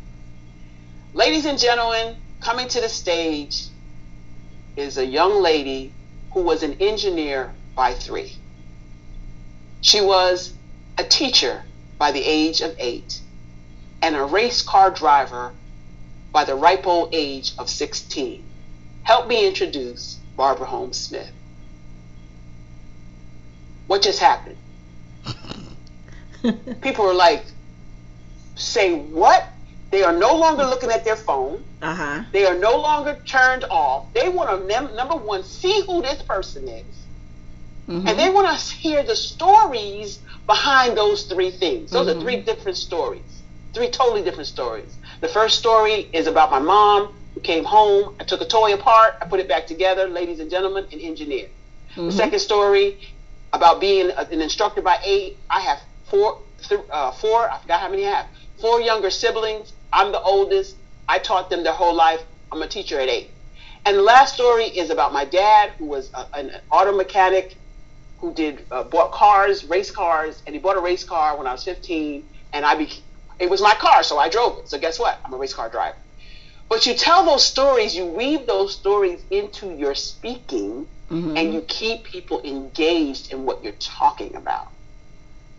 [1.13, 3.67] Ladies and gentlemen, coming to the stage
[4.77, 5.91] is a young lady
[6.31, 8.37] who was an engineer by three.
[9.81, 10.53] She was
[10.97, 11.63] a teacher
[11.97, 13.21] by the age of eight
[14.01, 15.53] and a race car driver
[16.31, 18.43] by the ripe old age of 16.
[19.03, 21.31] Help me introduce Barbara Holmes Smith.
[23.89, 24.55] What just happened?
[26.81, 27.43] people are like,
[28.53, 29.47] say what
[29.89, 31.63] they are no longer looking at their phone.
[31.81, 32.21] Uh-huh.
[32.31, 34.13] They are no longer turned off.
[34.13, 36.85] They want to number one see who this person is,
[37.87, 38.07] mm-hmm.
[38.07, 41.89] and they want to hear the stories behind those three things.
[41.89, 42.19] Those mm-hmm.
[42.19, 43.41] are three different stories,
[43.73, 44.95] three totally different stories.
[45.21, 48.13] The first story is about my mom who came home.
[48.19, 49.15] I took a toy apart.
[49.19, 51.47] I put it back together, ladies and gentlemen, an engineer.
[51.93, 52.05] Mm-hmm.
[52.05, 52.99] The second story
[53.53, 55.37] about being an instructor by eight.
[55.49, 55.79] I have
[56.09, 56.37] four,
[56.67, 57.49] th- uh, four.
[57.49, 58.27] I forgot how many I have.
[58.61, 59.73] Four younger siblings.
[59.91, 60.75] I'm the oldest.
[61.07, 62.21] I taught them their whole life.
[62.51, 63.31] I'm a teacher at eight.
[63.85, 67.57] And the last story is about my dad, who was a, an auto mechanic,
[68.17, 71.53] who did uh, bought cars, race cars, and he bought a race car when I
[71.53, 72.23] was 15,
[72.53, 72.91] and I be,
[73.39, 74.69] it was my car, so I drove it.
[74.69, 75.19] So guess what?
[75.23, 75.97] I'm a race car driver.
[76.69, 81.37] But you tell those stories, you weave those stories into your speaking, mm-hmm.
[81.37, 84.67] and you keep people engaged in what you're talking about.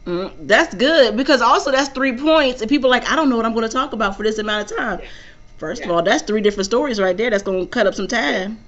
[0.07, 3.47] Mm, that's good because also that's three points, and people like I don't know what
[3.47, 5.01] I'm going to talk about for this amount of time.
[5.01, 5.09] Yeah.
[5.59, 5.89] First yeah.
[5.89, 7.31] of all, that's three different stories right there.
[7.31, 8.59] That's going to cut up some time.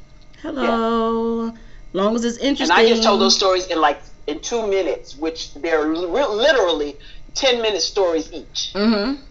[0.44, 0.50] Yeah.
[0.50, 1.54] Hello,
[1.94, 2.76] long as it's interesting.
[2.76, 6.96] And I just told those stories in like in two minutes, which they're literally
[7.34, 8.72] ten minute stories each.
[8.74, 9.22] Mm-hmm.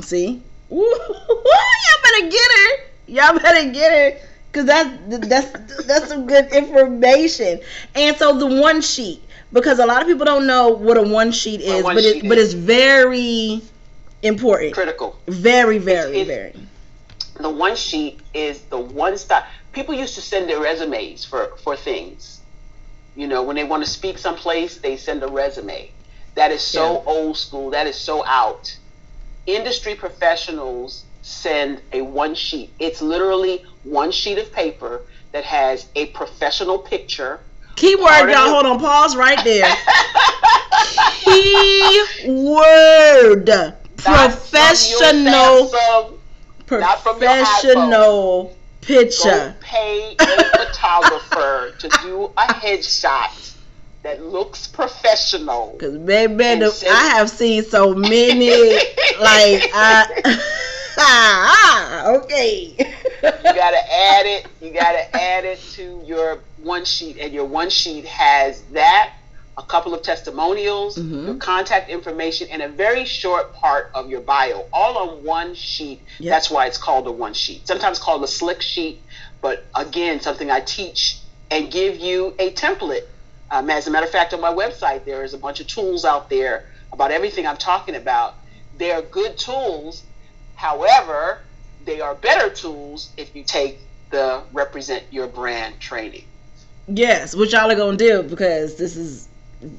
[0.00, 2.84] See, Ooh, y'all better get her.
[3.08, 7.60] Y'all better get her because that's that's that's some good information.
[7.94, 11.32] And so the one sheet because a lot of people don't know what a one
[11.32, 12.28] sheet is, one but sheet it, is.
[12.28, 13.60] but it's very
[14.22, 16.54] important, critical, very very it's, very.
[17.38, 19.46] The one sheet is the one stop.
[19.72, 22.40] People used to send their resumes for for things.
[23.14, 25.90] You know, when they want to speak someplace, they send a resume.
[26.34, 27.12] That is so yeah.
[27.12, 27.70] old school.
[27.70, 28.76] That is so out.
[29.46, 32.70] Industry professionals send a one sheet.
[32.78, 35.02] It's literally one sheet of paper
[35.32, 37.40] that has a professional picture
[37.76, 38.48] Keyword, y'all.
[38.48, 38.78] Hold on.
[38.80, 39.70] Pause right there.
[42.24, 43.50] Keyword.
[43.98, 45.70] Professional.
[46.66, 49.28] professional picture.
[49.28, 53.54] Go pay a photographer to do a headshot
[54.02, 55.72] that looks professional.
[55.72, 58.72] Because baby, I have seen so many.
[59.20, 60.62] like I.
[60.98, 62.74] ah, okay.
[62.78, 62.84] you
[63.42, 64.46] gotta add it.
[64.60, 69.14] You gotta add it to your one sheet, and your one sheet has that,
[69.58, 71.26] a couple of testimonials, mm-hmm.
[71.26, 76.00] your contact information, and a very short part of your bio, all on one sheet.
[76.18, 76.30] Yep.
[76.30, 77.66] That's why it's called a one sheet.
[77.66, 79.00] Sometimes called a slick sheet,
[79.40, 81.18] but again, something I teach
[81.50, 83.04] and give you a template.
[83.50, 86.04] Um, as a matter of fact, on my website, there is a bunch of tools
[86.04, 88.34] out there about everything I'm talking about.
[88.76, 90.02] They are good tools.
[90.56, 91.40] However,
[91.84, 93.78] they are better tools if you take
[94.10, 96.24] the represent your brand training.
[96.88, 99.28] Yes, which y'all are gonna do because this is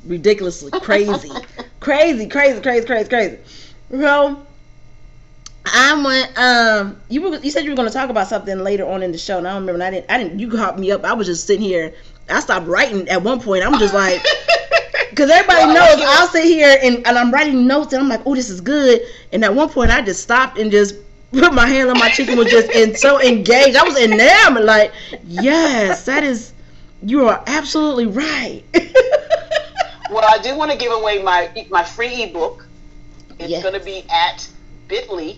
[0.06, 1.32] ridiculously crazy,
[1.80, 3.38] crazy, crazy, crazy, crazy, crazy.
[3.90, 4.46] So
[5.66, 6.38] I went.
[6.38, 9.18] Um, you were you said you were gonna talk about something later on in the
[9.18, 9.84] show, and I don't remember.
[9.84, 10.12] And I didn't.
[10.12, 10.40] I didn't.
[10.40, 11.04] You caught me up.
[11.04, 11.94] I was just sitting here.
[12.30, 13.66] I stopped writing at one point.
[13.66, 14.22] I'm just like.
[15.10, 18.22] Because everybody well, knows I'll sit here and, and I'm writing notes and I'm like,
[18.26, 19.02] oh, this is good.
[19.32, 20.96] And at one point, I just stopped and just
[21.32, 23.76] put my hand on my cheek and was just in, so engaged.
[23.76, 24.66] I was enamored.
[24.66, 24.94] Like,
[25.26, 26.54] yes, that is
[27.04, 28.64] you are absolutely right.
[30.10, 32.68] well, I do want to give away my my free ebook.
[33.40, 33.62] It's yes.
[33.62, 34.50] going to be at
[34.88, 35.38] bit.ly,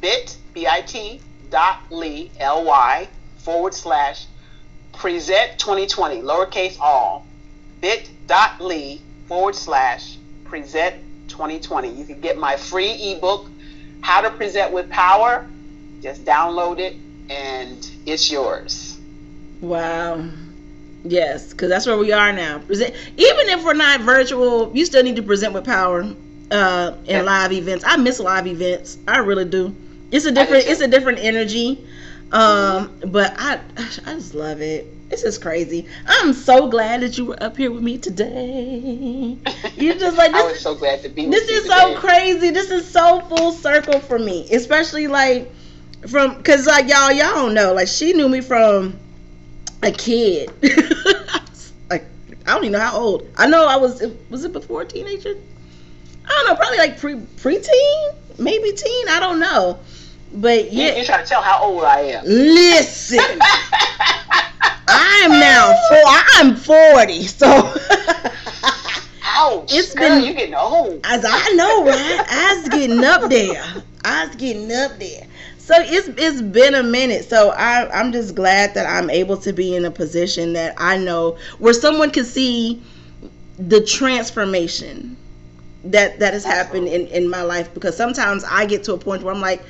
[0.00, 1.20] bit, B-I-T,
[1.50, 4.26] dot ly, L-Y, forward slash,
[4.92, 7.24] present 2020, lowercase all,
[8.26, 10.96] bit.ly, forward slash, present
[11.28, 11.88] 2020.
[11.90, 13.48] You can get my free ebook,
[14.00, 15.46] How to Present with Power.
[16.02, 16.96] Just download it,
[17.30, 18.98] and it's yours.
[19.60, 20.28] Wow.
[21.04, 22.58] Yes, because that's where we are now.
[22.58, 26.02] Present, even if we're not virtual, you still need to present with power
[26.50, 27.22] uh, in yeah.
[27.22, 27.84] live events.
[27.86, 28.98] I miss live events.
[29.08, 29.74] I really do.
[30.10, 30.66] It's a different.
[30.66, 31.84] It's a different energy.
[32.30, 33.10] Um, mm-hmm.
[33.10, 34.86] but I, I just love it.
[35.12, 35.86] This is crazy.
[36.06, 39.36] I'm so glad that you were up here with me today.
[39.76, 40.42] You're just like this.
[40.42, 41.26] I was so glad to be.
[41.26, 42.48] This is so crazy.
[42.48, 45.52] This is so full circle for me, especially like
[46.08, 48.98] from because like y'all y'all don't know like she knew me from
[49.82, 50.50] a kid.
[51.90, 52.06] like
[52.46, 53.28] I don't even know how old.
[53.36, 54.02] I know I was.
[54.30, 55.36] Was it before teenager?
[56.24, 56.54] I don't know.
[56.54, 59.08] Probably like pre preteen, maybe teen.
[59.10, 59.78] I don't know.
[60.34, 62.24] But yeah, you're trying to tell how old I am.
[62.24, 63.20] Listen,
[64.88, 66.02] I am now four.
[66.34, 67.48] I'm forty, so.
[69.34, 71.00] Ouch, it's girl, been you getting old.
[71.04, 72.24] As I know, right?
[72.28, 73.82] I was getting up there.
[74.04, 75.26] I was getting up there
[75.58, 79.52] so it's it's been a minute so I, i'm just glad that i'm able to
[79.52, 82.82] be in a position that i know where someone can see
[83.58, 85.16] the transformation
[85.84, 89.22] that that has happened in in my life because sometimes I get to a point
[89.22, 89.62] where I'm like,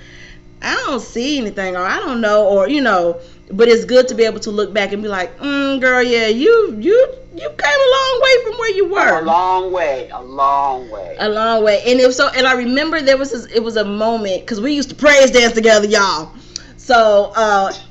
[0.62, 4.14] I don't see anything or I don't know or you know, but it's good to
[4.14, 7.80] be able to look back and be like, mm, girl, yeah, you you you came
[7.80, 9.18] a long way from where you were.
[9.20, 11.82] A long way, a long way, a long way.
[11.86, 14.72] And if so, and I remember there was this, it was a moment because we
[14.74, 16.32] used to praise dance together, y'all.
[16.76, 17.72] So uh,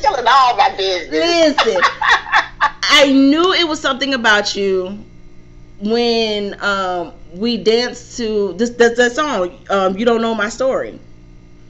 [0.00, 1.56] telling all my business.
[1.56, 1.82] Listen,
[2.82, 5.04] I knew it was something about you
[5.80, 9.58] when um, we danced to this that, that song.
[9.70, 10.98] Um, you don't know my story.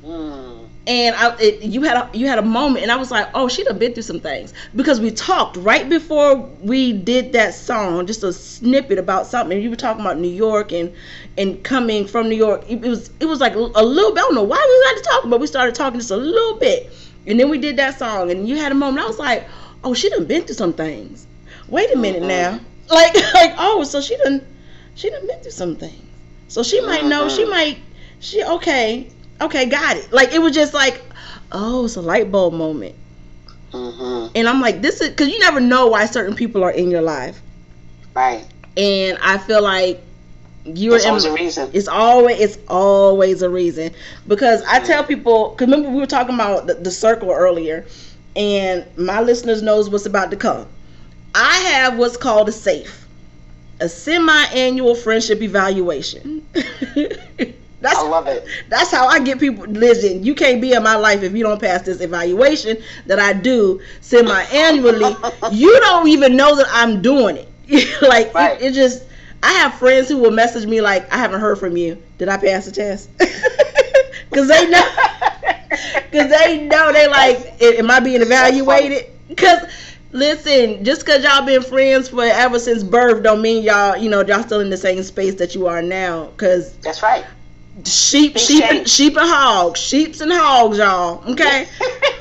[0.04, 3.28] Mm and I, it, you had a, you had a moment, and I was like,
[3.34, 7.54] oh, she'd have been through some things because we talked right before we did that
[7.54, 9.60] song, just a snippet about something.
[9.60, 10.92] You were talking about New York and
[11.38, 12.64] and coming from New York.
[12.68, 14.18] It, was it was like a little bit.
[14.18, 16.58] I don't know why we got to talk, but we started talking just a little
[16.58, 16.92] bit,
[17.28, 19.04] and then we did that song, and you had a moment.
[19.04, 19.46] I was like,
[19.84, 21.28] oh, she done been through some things.
[21.68, 22.28] Wait a minute mm-hmm.
[22.28, 24.44] now, like like oh, so she done
[24.96, 26.08] she done been through some things.
[26.48, 27.28] So she might know.
[27.28, 27.50] She mm-hmm.
[27.50, 27.78] might
[28.18, 29.08] she okay
[29.42, 30.12] okay, got it.
[30.12, 31.02] Like it was just like,
[31.50, 32.94] oh, it's a light bulb moment.
[33.72, 34.32] Mm-hmm.
[34.34, 37.02] And I'm like, this is because you never know why certain people are in your
[37.02, 37.40] life.
[38.14, 38.46] Right.
[38.76, 40.02] And I feel like
[40.64, 41.70] you're it's always a reason.
[41.72, 43.92] It's always it's always a reason
[44.28, 44.86] because I mm-hmm.
[44.86, 45.50] tell people.
[45.50, 47.86] Cause remember we were talking about the, the circle earlier,
[48.36, 50.66] and my listeners knows what's about to come.
[51.34, 53.06] I have what's called a safe,
[53.80, 56.46] a semi-annual friendship evaluation.
[57.82, 58.46] That's, I love it.
[58.68, 59.64] That's how I get people.
[59.64, 63.32] Listen, you can't be in my life if you don't pass this evaluation that I
[63.32, 65.16] do semi-annually.
[65.52, 67.48] you don't even know that I'm doing it.
[68.02, 68.60] like right.
[68.60, 69.04] it, it, just.
[69.44, 72.00] I have friends who will message me like, "I haven't heard from you.
[72.18, 73.10] Did I pass the test?"
[74.30, 74.88] Because they know.
[76.10, 79.10] Because they know they like, am I being evaluated?
[79.28, 79.70] Because
[80.12, 84.42] listen, just because y'all been friends forever since birth, don't mean y'all, you know, y'all
[84.42, 86.26] still in the same space that you are now.
[86.28, 87.26] Because that's right
[87.84, 91.22] sheep, sheep, and, sheep and hogs, sheeps and hogs, y'all.
[91.30, 91.66] Okay,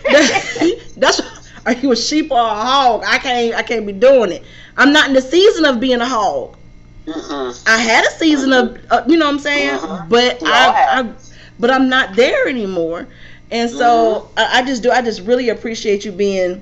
[0.98, 1.22] that's
[1.66, 3.04] are you a sheep or a hog?
[3.06, 4.44] I can't, I can't be doing it.
[4.78, 6.58] I'm not in the season of being a hog.
[7.08, 8.76] I had a season mm-hmm.
[8.76, 10.10] of, uh, you know what I'm saying, mm-hmm.
[10.10, 11.14] but I, I,
[11.60, 13.08] but I'm not there anymore,
[13.50, 14.40] and so mm-hmm.
[14.40, 14.92] I, I just do.
[14.92, 16.62] I just really appreciate you being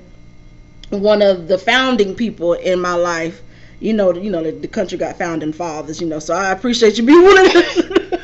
[0.88, 3.42] one of the founding people in my life.
[3.80, 6.00] You know, you know, the, the country got founding fathers.
[6.00, 8.19] You know, so I appreciate you being one of them.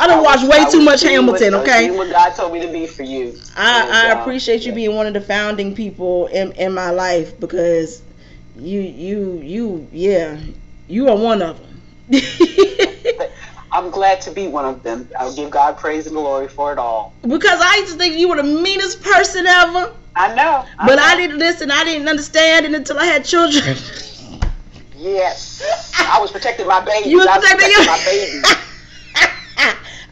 [0.00, 1.52] I don't watch way too much Hamilton.
[1.52, 1.90] What, okay.
[1.90, 3.38] What God told me to be for you.
[3.54, 8.00] I, I appreciate you being one of the founding people in, in my life because
[8.56, 10.40] you you you yeah
[10.88, 12.22] you are one of them.
[13.72, 15.06] I'm glad to be one of them.
[15.18, 17.12] I'll give God praise and glory for it all.
[17.20, 19.92] Because I used to think you were the meanest person ever.
[20.16, 20.66] I know.
[20.78, 21.02] I but know.
[21.02, 21.70] I didn't listen.
[21.70, 23.76] I didn't understand it until I had children.
[24.96, 25.92] yes.
[25.98, 27.12] I was protecting my babies.
[27.12, 28.56] You was protecting, protecting my babies.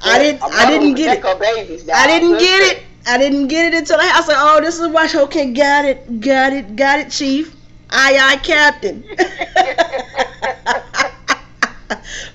[0.02, 0.42] I didn't.
[0.42, 1.24] I didn't get it.
[1.24, 2.82] I didn't get it.
[3.06, 6.20] I didn't get it until I, I said, "Oh, this is why." Okay, got it,
[6.20, 7.54] got it, got it, Chief.
[7.90, 9.02] Aye, aye, Captain.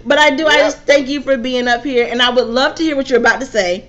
[0.06, 0.44] but I do.
[0.44, 0.52] Yep.
[0.52, 3.10] I just thank you for being up here, and I would love to hear what
[3.10, 3.88] you're about to say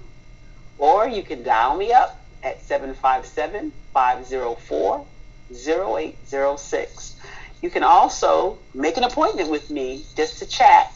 [0.78, 5.06] or you can dial me up at 757 504
[5.50, 7.16] 0806.
[7.62, 10.92] You can also make an appointment with me just to chat.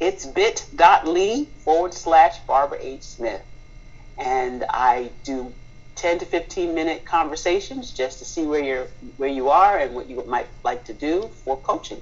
[0.00, 3.02] It's bit.ly forward slash Barbara H.
[3.02, 3.42] Smith.
[4.16, 5.52] And I do
[5.98, 8.86] 10 to 15 minute conversations just to see where you're
[9.16, 12.00] where you are and what you might like to do for coaching.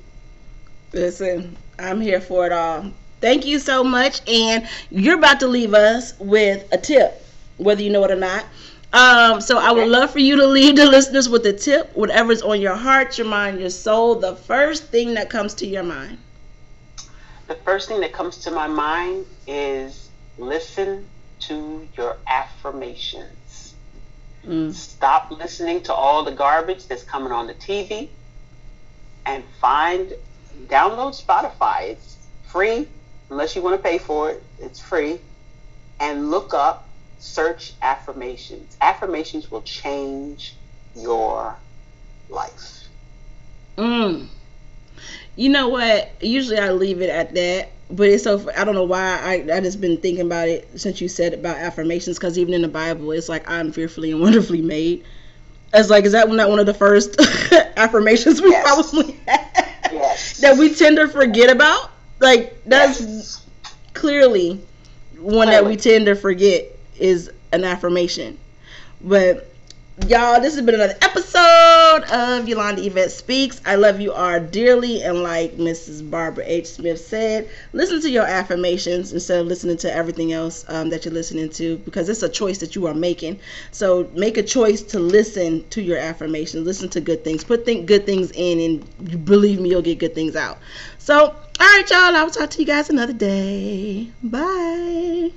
[0.92, 2.92] Listen, I'm here for it all.
[3.20, 7.22] Thank you so much and you're about to leave us with a tip
[7.56, 8.44] whether you know it or not.
[8.92, 9.58] Um, so.
[9.58, 12.76] I would love for you to leave the listeners with a tip, whatever's on your
[12.76, 16.18] heart, your mind, your soul, the first thing that comes to your mind.
[17.46, 21.06] The first thing that comes to my mind is listen
[21.40, 23.65] to your affirmations.
[24.46, 24.72] Mm.
[24.72, 28.08] Stop listening to all the garbage that's coming on the TV
[29.24, 30.12] and find,
[30.66, 31.90] download Spotify.
[31.90, 32.88] It's free
[33.28, 34.42] unless you want to pay for it.
[34.60, 35.20] It's free.
[35.98, 36.88] And look up,
[37.18, 38.76] search affirmations.
[38.80, 40.54] Affirmations will change
[40.94, 41.56] your
[42.28, 42.88] life.
[43.76, 44.28] Mm.
[45.34, 46.12] You know what?
[46.20, 49.60] Usually I leave it at that, but it's so I don't know why I I
[49.60, 53.12] just been thinking about it since you said about affirmations because even in the Bible
[53.12, 55.04] it's like I'm fearfully and wonderfully made.
[55.72, 57.20] It's like is that not one of the first
[57.76, 58.90] affirmations we yes.
[58.90, 60.38] probably had yes.
[60.38, 61.90] that we tend to forget about?
[62.20, 63.46] Like that's yes.
[63.94, 64.60] clearly
[65.18, 65.50] one clearly.
[65.50, 66.64] that we tend to forget
[66.98, 68.38] is an affirmation,
[69.00, 69.52] but
[70.04, 73.62] y'all this has been another episode of yolanda yvette speaks.
[73.64, 76.66] I love you all dearly and like mrs barbara h.
[76.66, 81.14] Smith said listen to your affirmations instead of listening to everything else um, that you're
[81.14, 83.40] listening to because it's a choice that you are making.
[83.70, 86.66] So make a choice to listen to your affirmations.
[86.66, 87.42] Listen to good things.
[87.42, 90.58] Put think good things in and believe me you'll get good things out.
[90.98, 94.10] So all right y'all i will talk to you guys another day.
[94.22, 95.32] Bye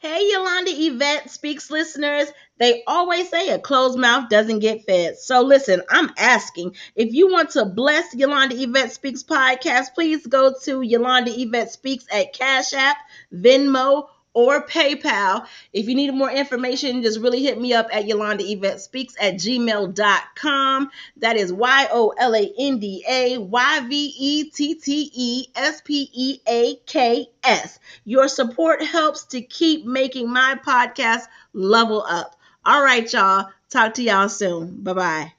[0.00, 2.28] Hey, Yolanda Yvette Speaks listeners.
[2.58, 5.18] They always say a closed mouth doesn't get fed.
[5.18, 10.54] So listen, I'm asking if you want to bless Yolanda Yvette Speaks podcast, please go
[10.62, 12.96] to Yolanda Yvette Speaks at Cash App,
[13.34, 14.06] Venmo,
[14.38, 15.44] or PayPal.
[15.72, 19.34] If you need more information, just really hit me up at Yolanda Yvette Speaks at
[19.34, 20.90] gmail.com.
[21.16, 25.46] That is Y O L A N D A Y V E T T E
[25.56, 27.80] S P E A K S.
[28.04, 32.36] Your support helps to keep making my podcast level up.
[32.64, 33.48] All right, y'all.
[33.70, 34.84] Talk to y'all soon.
[34.84, 35.37] Bye bye.